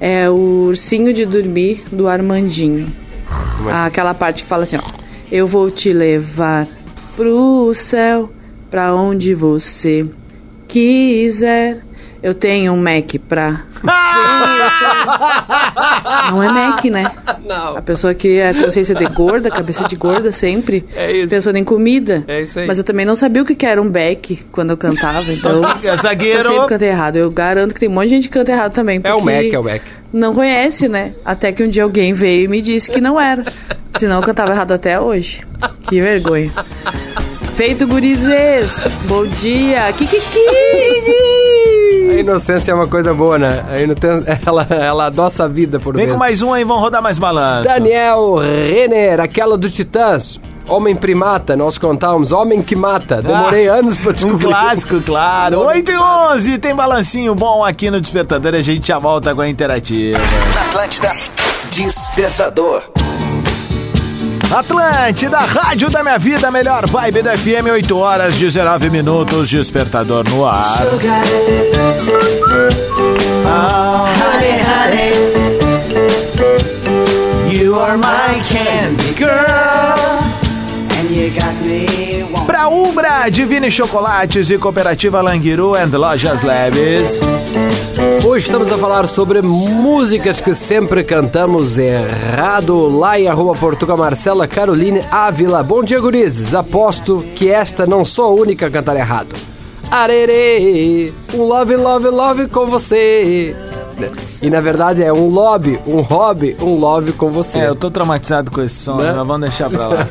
é 0.00 0.30
o 0.30 0.68
Ursinho 0.68 1.12
de 1.12 1.26
Dormir 1.26 1.84
do 1.92 2.08
Armandinho. 2.08 2.86
é? 3.68 3.72
Aquela 3.72 4.14
parte 4.14 4.42
que 4.42 4.48
fala 4.48 4.62
assim, 4.62 4.76
ó. 4.76 5.00
Eu 5.30 5.46
vou 5.46 5.70
te 5.70 5.92
levar 5.92 6.66
pro 7.14 7.72
céu, 7.74 8.30
pra 8.70 8.94
onde 8.94 9.34
você 9.34 10.08
quiser. 10.66 11.82
Eu 12.22 12.34
tenho 12.34 12.72
um 12.72 12.76
Mac 12.76 13.14
pra. 13.28 13.62
Não 16.30 16.42
é 16.42 16.52
Mac, 16.52 16.84
né? 16.84 17.10
Não. 17.46 17.76
A 17.78 17.82
pessoa 17.82 18.12
que 18.14 18.38
é 18.38 18.52
consciência 18.52 18.94
de 18.94 19.06
gorda, 19.06 19.50
cabeça 19.50 19.84
de 19.88 19.96
gorda 19.96 20.30
sempre, 20.30 20.84
É 20.94 21.10
isso. 21.12 21.30
pensando 21.30 21.56
em 21.56 21.64
comida. 21.64 22.24
É 22.28 22.42
isso 22.42 22.58
aí. 22.58 22.66
Mas 22.66 22.76
eu 22.78 22.84
também 22.84 23.06
não 23.06 23.14
sabia 23.14 23.42
o 23.42 23.46
que 23.46 23.64
era 23.64 23.80
um 23.80 23.88
beck 23.88 24.44
quando 24.52 24.70
eu 24.70 24.76
cantava, 24.76 25.32
então. 25.32 25.62
Zagueiro. 26.02 26.40
Eu 26.40 26.44
sempre 26.44 26.66
cantei 26.68 26.88
errado. 26.88 27.16
Eu 27.16 27.30
garanto 27.30 27.72
que 27.74 27.80
tem 27.80 27.88
um 27.88 27.92
monte 27.92 28.08
de 28.08 28.14
gente 28.16 28.28
que 28.28 28.38
canta 28.38 28.52
errado 28.52 28.72
também. 28.72 29.00
É 29.02 29.14
o 29.14 29.20
Mac, 29.20 29.44
é 29.52 29.58
o 29.58 29.64
Mac. 29.64 29.82
Não 30.12 30.34
conhece, 30.34 30.88
né? 30.88 31.14
Até 31.24 31.52
que 31.52 31.62
um 31.64 31.68
dia 31.68 31.84
alguém 31.84 32.12
veio 32.12 32.44
e 32.44 32.48
me 32.48 32.60
disse 32.60 32.90
que 32.90 33.00
não 33.00 33.18
era. 33.20 33.44
Senão 33.96 34.16
eu 34.16 34.22
cantava 34.22 34.52
errado 34.52 34.72
até 34.72 35.00
hoje. 35.00 35.40
Que 35.88 36.00
vergonha. 36.00 36.50
Feito 37.54 37.86
gurizes! 37.86 38.86
Bom 39.06 39.26
dia! 39.26 39.92
Kikiki! 39.92 40.38
A 42.10 42.20
inocência 42.20 42.72
é 42.72 42.74
uma 42.74 42.88
coisa 42.88 43.14
boa, 43.14 43.38
né? 43.38 43.64
A 43.70 43.80
inocência, 43.80 44.40
ela, 44.44 44.66
ela 44.68 45.06
adoça 45.06 45.44
a 45.44 45.48
vida 45.48 45.78
por 45.78 45.94
Vem 45.96 46.08
com 46.08 46.16
mais 46.16 46.42
um 46.42 46.52
aí, 46.52 46.64
vamos 46.64 46.82
rodar 46.82 47.00
mais 47.02 47.18
balanço. 47.18 47.68
Daniel 47.68 48.36
Renner, 48.36 49.20
aquela 49.20 49.56
do 49.56 49.70
Titãs. 49.70 50.40
Homem 50.68 50.94
primata, 50.94 51.56
nós 51.56 51.78
contávamos. 51.78 52.30
Homem 52.30 52.62
que 52.62 52.76
mata. 52.76 53.20
Demorei 53.22 53.66
anos 53.68 53.96
pra 53.96 54.10
Um 54.10 54.12
descobrir. 54.14 54.46
clássico, 54.46 55.00
claro. 55.00 55.60
8 55.60 55.90
e 55.90 55.96
11, 55.98 56.58
tem 56.58 56.74
balancinho 56.74 57.34
bom 57.34 57.64
aqui 57.64 57.90
no 57.90 58.00
Despertador 58.00 58.54
e 58.54 58.58
a 58.58 58.62
gente 58.62 58.86
já 58.88 58.98
volta 58.98 59.34
com 59.34 59.40
a 59.40 59.48
interativa. 59.48 60.18
Atlântida, 60.68 61.10
Despertador. 61.72 62.82
Atlântida, 64.52 65.38
Rádio 65.38 65.88
da 65.88 66.02
Minha 66.02 66.18
Vida, 66.18 66.50
melhor 66.50 66.84
vibe 66.86 67.22
da 67.22 67.38
FM, 67.38 67.70
8 67.72 67.96
horas 67.96 68.34
19 68.34 68.90
minutos, 68.90 69.48
Despertador 69.48 70.28
no 70.28 70.44
ar. 70.44 70.80
You 77.48 77.74
are 77.76 77.96
my 77.96 78.42
candy 78.48 79.14
girl, 79.14 79.98
and 80.98 81.10
you 81.10 81.30
got 81.30 81.54
me. 81.62 82.09
Pra 82.50 82.66
Umbra, 82.66 83.28
Divine 83.30 83.70
Chocolates 83.70 84.50
e 84.50 84.58
Cooperativa 84.58 85.20
Languiru 85.20 85.76
and 85.76 85.96
Lojas 85.96 86.42
Leves. 86.42 87.20
Hoje 88.26 88.46
estamos 88.46 88.72
a 88.72 88.76
falar 88.76 89.06
sobre 89.06 89.40
músicas 89.40 90.40
que 90.40 90.52
sempre 90.52 91.04
cantamos 91.04 91.78
errado. 91.78 92.88
Lá 92.88 93.20
em 93.20 93.28
arroba 93.28 93.54
Portugal 93.54 93.96
Marcela 93.96 94.48
Caroline 94.48 95.00
Ávila. 95.12 95.62
Bom 95.62 95.84
dia, 95.84 96.00
gurizes. 96.00 96.52
Aposto 96.52 97.24
que 97.36 97.48
esta 97.48 97.86
não 97.86 98.04
sou 98.04 98.24
a 98.24 98.42
única 98.42 98.66
a 98.66 98.70
cantar 98.70 98.96
errado. 98.96 99.32
Arerê, 99.88 101.12
um 101.32 101.44
love, 101.44 101.76
love, 101.76 102.08
love 102.08 102.48
com 102.48 102.66
você. 102.66 103.54
E 104.42 104.50
na 104.50 104.60
verdade 104.60 105.02
é 105.02 105.12
um 105.12 105.28
lobby, 105.28 105.78
um 105.86 106.00
hobby, 106.00 106.56
um 106.60 106.74
love 106.78 107.12
com 107.12 107.30
você. 107.30 107.58
É, 107.58 107.68
eu 107.68 107.74
tô 107.76 107.90
traumatizado 107.90 108.50
com 108.50 108.60
esse 108.62 108.76
som, 108.76 108.96
Né? 108.96 109.12
mas 109.12 109.26
vamos 109.26 109.40
deixar 109.48 109.68
pra 109.68 109.86
lá. 109.86 110.06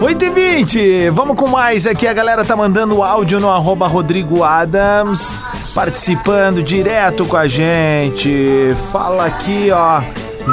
8 0.02 0.24
e 0.24 0.30
20 0.30 1.10
vamos 1.10 1.36
com 1.36 1.46
mais 1.48 1.86
aqui. 1.86 2.06
A 2.06 2.12
galera 2.12 2.44
tá 2.44 2.56
mandando 2.56 3.02
áudio 3.02 3.40
no 3.40 3.50
arroba 3.50 3.86
Rodrigo 3.86 4.42
Adams, 4.42 5.38
participando 5.74 6.62
direto 6.62 7.24
com 7.26 7.36
a 7.36 7.46
gente. 7.48 8.74
Fala 8.92 9.26
aqui, 9.26 9.68
ó. 9.72 10.02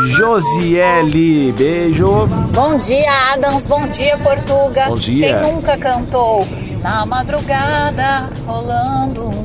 Josiele, 0.07 1.51
beijo. 1.51 2.28
Bom 2.53 2.78
dia, 2.78 3.34
Adams. 3.34 3.66
Bom 3.66 3.88
dia, 3.88 4.18
Portuga. 4.18 4.86
Bom 4.88 4.95
dia. 4.95 5.39
Quem 5.41 5.51
nunca 5.53 5.78
cantou 5.78 6.47
Na 6.82 7.05
madrugada, 7.05 8.30
rolando 8.47 9.26
um 9.28 9.40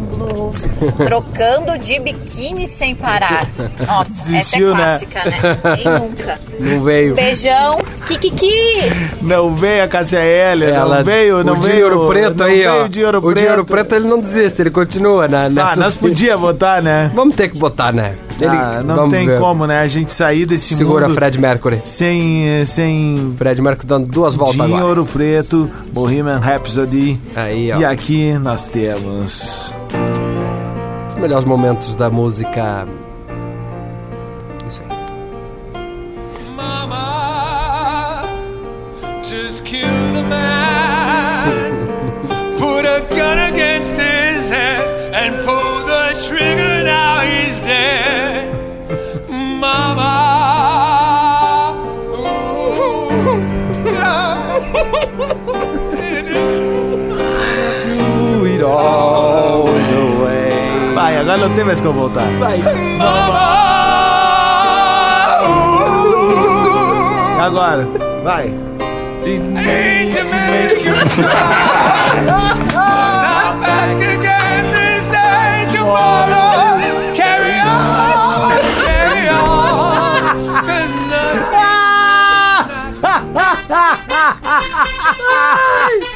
blues, 0.50 0.66
trocando 1.04 1.78
de 1.78 1.98
biquíni 2.00 2.66
sem 2.66 2.94
parar. 2.94 3.48
Nossa, 3.86 4.30
Desistiu, 4.32 4.74
né? 4.74 4.94
essa 4.94 5.04
é 5.04 5.08
clássica, 5.08 5.30
né? 5.30 5.76
Quem 5.76 5.84
nunca? 6.00 6.38
Não 6.58 6.82
veio. 6.82 7.14
Beijão, 7.14 7.78
Kikiki! 8.06 8.92
Não 9.22 9.54
veio 9.54 9.84
a 9.84 9.88
Cássia 9.88 10.18
Heller, 10.20 10.68
Ela- 10.74 10.96
não 10.98 11.04
veio, 11.04 11.44
não 11.44 11.52
o 11.54 11.60
de 11.60 11.68
veio. 11.68 11.84
Ouro 11.98 12.08
Preto 12.08 12.38
não 12.40 12.46
aí, 12.46 12.58
veio 12.58 12.84
ó. 12.84 12.88
de 12.88 13.04
Ouro 13.04 13.18
o 13.18 13.22
Preto. 13.22 13.40
de 13.40 13.46
Ouro 13.48 13.64
Preto 13.64 13.94
ele 13.94 14.08
não 14.08 14.20
desiste, 14.20 14.62
ele 14.62 14.70
continua 14.70 15.28
na, 15.28 15.48
nessa. 15.48 15.72
Ah, 15.72 15.76
nós 15.76 15.96
podia 15.96 16.36
botar, 16.38 16.82
né? 16.82 17.10
Vamos 17.14 17.34
ter 17.36 17.48
que 17.48 17.58
botar, 17.58 17.92
né? 17.92 18.16
Ele- 18.38 18.46
ah, 18.48 18.82
não 18.84 19.08
tem 19.08 19.26
ver. 19.26 19.40
como, 19.40 19.66
né? 19.66 19.80
A 19.80 19.86
gente 19.86 20.12
sair 20.12 20.44
desse 20.44 20.74
Segura 20.74 21.06
mundo 21.08 21.14
Fred 21.16 21.38
Mercury. 21.40 21.80
sem, 21.84 22.64
sem 22.66 23.34
Fred 23.38 23.62
Mercury 23.62 23.86
dando 23.86 24.06
duas 24.06 24.34
voltas 24.34 24.56
de 24.56 24.62
agora. 24.62 24.84
Ouro 24.84 25.06
Preto, 25.06 25.70
Bohemian 25.92 26.38
Rhapsody. 26.38 27.18
Aí, 27.34 27.72
ó. 27.72 27.78
E 27.78 27.84
aqui 27.84 28.34
nós 28.38 28.68
temos... 28.68 29.72
Melhores 31.20 31.44
momentos 31.44 31.94
da 31.96 32.10
música. 32.10 32.86
Vai, 61.36 61.44
agora 61.44 61.48
não 61.48 61.54
tem 61.54 61.64
mais 61.64 61.80
como 61.80 62.00
voltar. 62.00 62.26
Vai. 62.38 62.62
Agora, 67.38 67.86
vai. 68.24 68.54
Ain't 85.88 86.15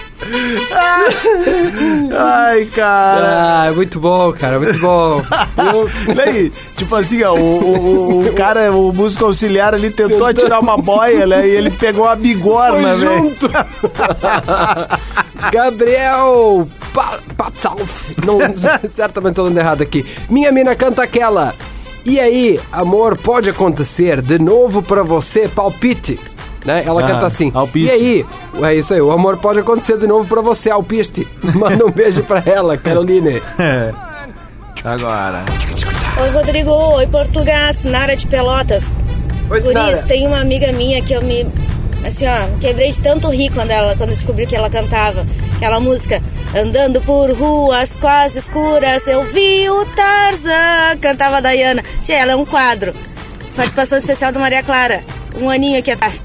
Ai, 2.16 2.64
cara. 2.66 3.68
Ah, 3.68 3.72
muito 3.74 4.00
bom, 4.00 4.32
cara, 4.32 4.58
muito 4.58 4.78
bom. 4.78 5.22
Daí, 6.14 6.50
tipo 6.50 6.94
assim, 6.96 7.22
ó, 7.22 7.34
o, 7.34 7.38
o, 7.38 8.28
o 8.28 8.32
cara, 8.34 8.72
o 8.72 8.92
músico 8.92 9.24
auxiliar 9.26 9.74
ali 9.74 9.90
tentou 9.90 10.26
atirar 10.26 10.60
uma 10.60 10.76
boia, 10.76 11.26
né? 11.26 11.46
E 11.46 11.50
ele 11.50 11.70
pegou 11.70 12.08
a 12.08 12.14
bigorna, 12.14 12.94
velho. 12.96 13.24
junto. 13.24 13.50
Gabriel 15.52 16.66
pa 16.92 17.18
Patsalf. 17.36 18.16
Não, 18.26 18.38
certamente 18.90 19.36
tô 19.36 19.44
lendo 19.44 19.58
errado 19.58 19.82
aqui. 19.82 20.04
Minha 20.28 20.52
mina 20.52 20.74
canta 20.74 21.02
aquela. 21.02 21.54
E 22.04 22.18
aí, 22.18 22.58
amor, 22.72 23.16
pode 23.16 23.50
acontecer 23.50 24.20
de 24.22 24.38
novo 24.38 24.82
pra 24.82 25.02
você, 25.02 25.48
palpite. 25.48 26.18
Né? 26.64 26.82
Ela 26.86 27.02
Ah, 27.04 27.06
canta 27.08 27.26
assim. 27.26 27.50
alpiste. 27.54 27.88
E 27.88 27.90
aí, 27.90 28.26
é 28.62 28.74
isso 28.74 28.92
aí, 28.92 29.00
o 29.00 29.11
amor 29.11 29.38
pode 29.38 29.58
acontecer 29.61 29.96
de 29.98 30.06
novo 30.06 30.28
pra 30.28 30.42
você, 30.42 30.68
alpiste. 30.70 31.26
Manda 31.54 31.86
um 31.86 31.90
beijo 31.90 32.22
pra 32.22 32.42
ela, 32.44 32.76
Caroline. 32.76 33.40
Agora. 34.84 35.42
Oi, 36.22 36.30
Rodrigo. 36.30 36.70
Oi, 36.70 37.06
Portugal. 37.06 37.72
Sinara 37.72 38.16
de 38.16 38.26
Pelotas. 38.26 38.88
Oi, 39.50 39.61
Sinara. 39.61 39.86
Guris, 39.90 40.02
tem 40.04 40.26
uma 40.26 40.40
amiga 40.40 40.72
minha 40.72 41.02
que 41.02 41.12
eu 41.12 41.22
me... 41.22 41.46
Assim, 42.06 42.26
ó, 42.26 42.58
quebrei 42.61 42.90
de 42.90 42.98
tanto 43.00 43.28
rir 43.28 43.50
quando, 43.52 43.70
ela, 43.70 43.94
quando 43.94 44.08
descobri 44.11 44.46
que 44.46 44.56
ela 44.56 44.70
cantava. 44.70 45.24
Aquela 45.56 45.80
música. 45.80 46.20
Andando 46.56 47.00
por 47.02 47.30
ruas 47.32 47.94
quase 47.96 48.38
escuras, 48.38 49.06
eu 49.06 49.22
vi 49.24 49.68
o 49.68 49.84
Tarzan. 49.86 50.96
Cantava 51.00 51.36
a 51.36 51.40
Dayana. 51.40 51.84
Tia, 52.04 52.16
ela 52.18 52.32
é 52.32 52.36
um 52.36 52.46
quadro. 52.46 52.92
Participação 53.54 53.98
especial 53.98 54.32
do 54.32 54.40
Maria 54.40 54.62
Clara. 54.62 55.02
Um 55.40 55.50
aninho 55.50 55.78
aqui 55.78 55.90
atrás. 55.90 56.22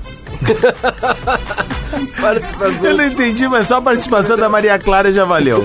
Eu 2.84 2.98
não 2.98 3.06
entendi, 3.06 3.48
mas 3.48 3.68
só 3.68 3.78
a 3.78 3.82
participação 3.82 4.38
da 4.38 4.50
Maria 4.50 4.78
Clara 4.80 5.12
já 5.12 5.26
valeu. 5.26 5.64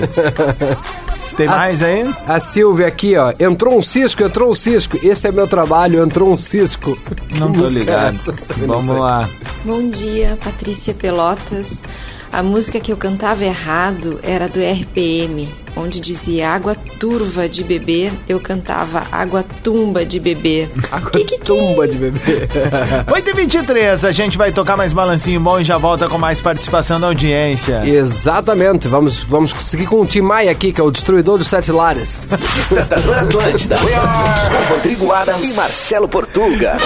Tem 1.37 1.47
A- 1.47 1.51
mais 1.51 1.81
aí? 1.81 2.03
A 2.27 2.39
Silvia 2.39 2.87
aqui, 2.87 3.15
ó. 3.17 3.33
Entrou 3.39 3.77
um 3.77 3.81
cisco, 3.81 4.23
entrou 4.23 4.51
um 4.51 4.53
cisco. 4.53 4.97
Esse 5.01 5.27
é 5.27 5.31
meu 5.31 5.47
trabalho, 5.47 6.03
entrou 6.03 6.31
um 6.31 6.37
cisco. 6.37 6.97
Não 7.35 7.51
Que 7.51 7.59
tô 7.59 7.65
é 7.67 7.69
ligado. 7.69 8.35
Vamos 8.67 8.99
lá. 8.99 9.27
Bom 9.63 9.89
dia, 9.89 10.37
Patrícia 10.43 10.93
Pelotas. 10.93 11.83
A 12.31 12.41
música 12.41 12.79
que 12.79 12.91
eu 12.93 12.97
cantava 12.97 13.43
errado 13.43 14.17
era 14.23 14.47
do 14.47 14.59
RPM, 14.61 15.49
onde 15.75 15.99
dizia 15.99 16.49
água 16.49 16.75
turva 16.97 17.49
de 17.49 17.61
beber, 17.61 18.11
eu 18.27 18.39
cantava 18.39 19.05
água 19.11 19.43
tumba 19.61 20.05
de 20.05 20.17
beber. 20.17 20.69
Água 20.89 21.11
tumba 21.43 21.87
de 21.87 21.97
beber. 21.97 22.47
8h23, 23.07 24.07
a 24.07 24.11
gente 24.13 24.37
vai 24.37 24.51
tocar 24.51 24.77
mais 24.77 24.93
balancinho 24.93 25.41
bom 25.41 25.59
e 25.59 25.63
já 25.65 25.77
volta 25.77 26.07
com 26.07 26.17
mais 26.17 26.39
participação 26.39 26.99
da 27.01 27.07
audiência. 27.07 27.83
Exatamente, 27.85 28.87
vamos, 28.87 29.23
vamos 29.23 29.51
seguir 29.51 29.85
com 29.85 29.99
o 29.99 30.05
Tim 30.05 30.21
Maia 30.21 30.51
aqui, 30.51 30.71
que 30.71 30.79
é 30.79 30.83
o 30.83 30.91
destruidor 30.91 31.37
dos 31.37 31.47
sete 31.47 31.71
lares. 31.71 32.27
Despertador 32.55 33.17
Atlântida. 33.17 33.77
Com 33.77 34.73
Rodrigo 34.73 35.11
Adams 35.11 35.51
e 35.51 35.53
Marcelo 35.55 36.07
Portuga. 36.07 36.77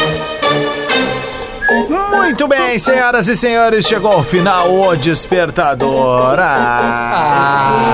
Muito 2.26 2.48
bem, 2.48 2.80
senhoras 2.80 3.28
e 3.28 3.38
senhores, 3.38 3.86
chegou 3.86 4.12
ao 4.12 4.24
final 4.24 4.74
o 4.74 4.96
despertador. 4.96 6.36
Ah. 6.40 7.86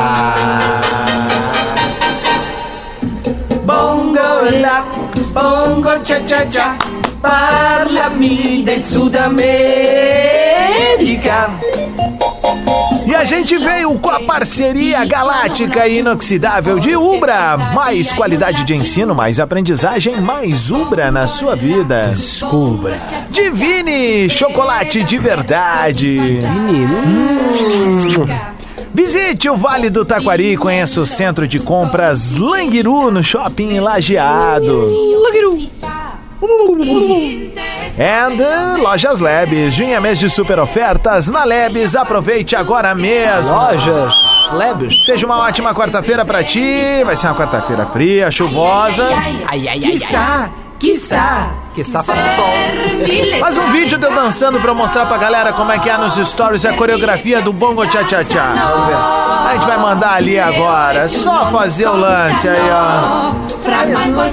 Bongo 3.66 4.22
la, 4.62 4.86
bongo 5.34 6.00
cha 6.06 6.22
cha 6.22 6.50
cha, 6.50 6.78
parlami 7.22 8.64
de 8.64 8.80
Sudamérica. 8.80 9.42
A 13.22 13.24
gente 13.24 13.56
veio 13.56 14.00
com 14.00 14.10
a 14.10 14.20
parceria 14.22 15.06
galáctica 15.06 15.88
e 15.88 16.00
inoxidável 16.00 16.80
de 16.80 16.96
Ubra. 16.96 17.56
Mais 17.56 18.12
qualidade 18.12 18.64
de 18.64 18.74
ensino, 18.74 19.14
mais 19.14 19.40
aprendizagem, 19.40 20.20
mais 20.20 20.72
Ubra 20.72 21.12
na 21.12 21.28
sua 21.28 21.56
vida. 21.56 22.14
Descubra. 22.16 23.00
Divine, 23.30 24.28
chocolate 24.28 25.04
de 25.04 25.20
verdade. 25.20 26.40
Hum. 26.44 28.28
Visite 28.92 29.48
o 29.52 29.56
Vale 29.56 29.92
do 29.92 30.04
Taquari 30.04 30.54
e 30.54 30.58
conheça 30.58 31.00
o 31.00 31.06
centro 31.06 31.48
de 31.48 31.60
compras 31.60 32.32
Languiru 32.32 33.12
no 33.12 33.24
shopping 33.24 33.80
Lajeado. 33.80 34.88
Languiru. 35.22 35.70
And 38.00 38.42
uh, 38.42 38.82
Lojas 38.82 39.20
Lebes, 39.20 39.74
junho 39.74 39.94
é 39.94 40.00
mês 40.00 40.18
de 40.18 40.30
super 40.30 40.58
ofertas 40.60 41.28
na 41.28 41.44
Lebes, 41.44 41.96
aproveite 41.96 42.56
agora 42.56 42.96
mesmo. 42.96 43.54
Lojas 43.54 44.14
Lebes. 44.54 45.06
Seja 45.06 45.26
uma 45.26 45.39
ótima 45.39 45.74
quarta-feira 45.74 46.26
pra 46.26 46.44
ti, 46.44 47.04
vai 47.06 47.16
ser 47.16 47.28
uma 47.28 47.36
quarta-feira 47.36 47.86
fria, 47.86 48.32
chuvosa. 48.32 49.08
Ai, 49.16 49.46
ai, 49.48 49.68
ai, 49.68 49.80
Quiçá, 49.80 50.50
quiçá. 50.80 51.50
Quiçá 51.76 52.04
faça 52.04 52.36
sol. 52.36 52.50
Faz 53.39 53.58
um 53.58 53.72
vídeo 53.72 53.98
de 53.98 54.06
eu 54.06 54.14
dançando 54.14 54.60
pra 54.60 54.74
mostrar 54.74 55.06
pra 55.06 55.18
galera 55.18 55.54
como 55.54 55.72
é 55.72 55.80
que 55.80 55.89
é 55.89 55.98
nos 55.98 56.16
stories 56.16 56.66
a 56.66 56.74
coreografia 56.74 57.42
do 57.42 57.54
Bongo 57.54 57.89
Cha 57.89 58.06
Cha 58.06 58.24
Cha. 58.24 58.54
A 59.50 59.54
gente 59.54 59.66
vai 59.66 59.78
mandar 59.78 60.16
ali 60.16 60.38
agora, 60.38 61.08
só 61.08 61.50
fazer 61.50 61.88
o 61.88 61.96
lance 61.96 62.48
aí, 62.48 62.60
ó. 62.70 63.32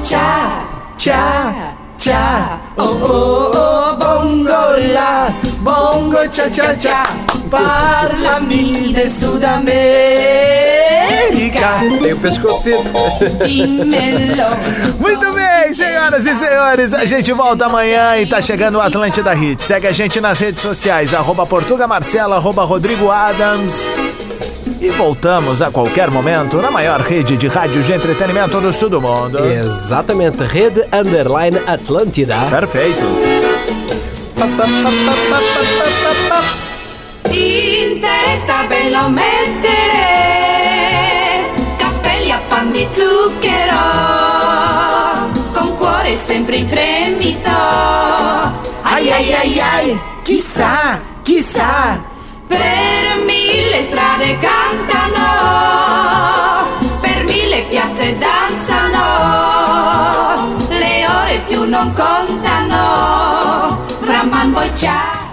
Cha, 0.03 0.65
cha, 0.99 1.75
cha, 1.99 2.61
oh 2.77 2.83
oh 2.83 3.51
oh, 3.53 3.97
bongo 3.97 4.79
la, 4.93 5.33
bongo 5.59 6.29
cha 6.31 6.49
cha 6.49 6.75
cha, 6.77 7.03
parlami 7.51 8.93
de 8.95 9.11
Sudamérica. 9.11 9.69
Tem 12.01 12.13
o 12.13 12.19
pescocito. 12.19 12.85
Muito 14.99 15.33
bem, 15.33 15.75
senhoras 15.75 16.25
e 16.25 16.35
senhores, 16.37 16.95
a 16.95 17.05
gente 17.05 17.33
volta 17.33 17.67
amanhã 17.67 18.17
e 18.17 18.27
tá 18.27 18.41
chegando 18.41 18.79
o 18.79 18.81
Atlântida 18.81 19.35
Hit. 19.35 19.63
Segue 19.65 19.89
a 19.89 19.93
gente 19.93 20.21
nas 20.21 20.39
redes 20.39 20.63
sociais, 20.63 21.13
arroba 21.13 21.45
Portuga 21.45 21.89
Marcela, 21.89 22.37
arroba 22.37 22.63
Rodrigo 22.65 23.11
Adams. 23.11 23.75
E 24.81 24.91
voltamos 24.91 25.61
a 25.61 25.73
qualquer 25.73 26.09
momento 26.09 26.63
na 26.63 26.71
maior 26.71 27.01
rede 27.01 27.37
de 27.37 27.49
rádio 27.49 27.83
de 27.83 27.93
entretenimento 27.93 28.61
do 28.61 28.73
sul 28.73 28.89
do 28.89 29.01
mundo. 29.01 29.39
Exatamente, 29.45 30.45
Rede 30.45 30.87
Underline 30.93 31.59
Atlântida. 31.67 32.47
Perfeito. 32.49 33.03
In 37.31 37.79
in 37.89 38.01
testa 38.01 38.67
ve 38.69 38.91
lo 38.91 39.09
mettere, 39.09 39.97
cappelli 41.77 42.31
a 42.31 42.41
pan 42.47 42.71
di 42.71 42.87
zucchero, 42.91 43.77
con 45.53 45.77
cuore 45.77 46.17
sempre 46.17 46.57
in 46.57 46.69
fremito. 46.69 47.51
Ai 48.83 49.11
ai 49.11 49.33
ai 49.33 49.59
ai, 49.59 50.01
chissà, 50.23 51.01
chissà. 51.23 52.17
Per 52.49 53.25
mille 53.25 53.85
strade 53.85 54.39
cantano, 54.39 55.27
per 57.01 57.25
mille 57.25 57.61
piazze 57.69 58.17
danzano, 58.19 59.07
le 60.69 61.07
ore 61.09 61.43
più 61.47 61.69
non 61.69 61.93
contano, 61.93 63.85
fra 64.01 64.25
man 64.25 64.53
bocciati. 64.53 65.28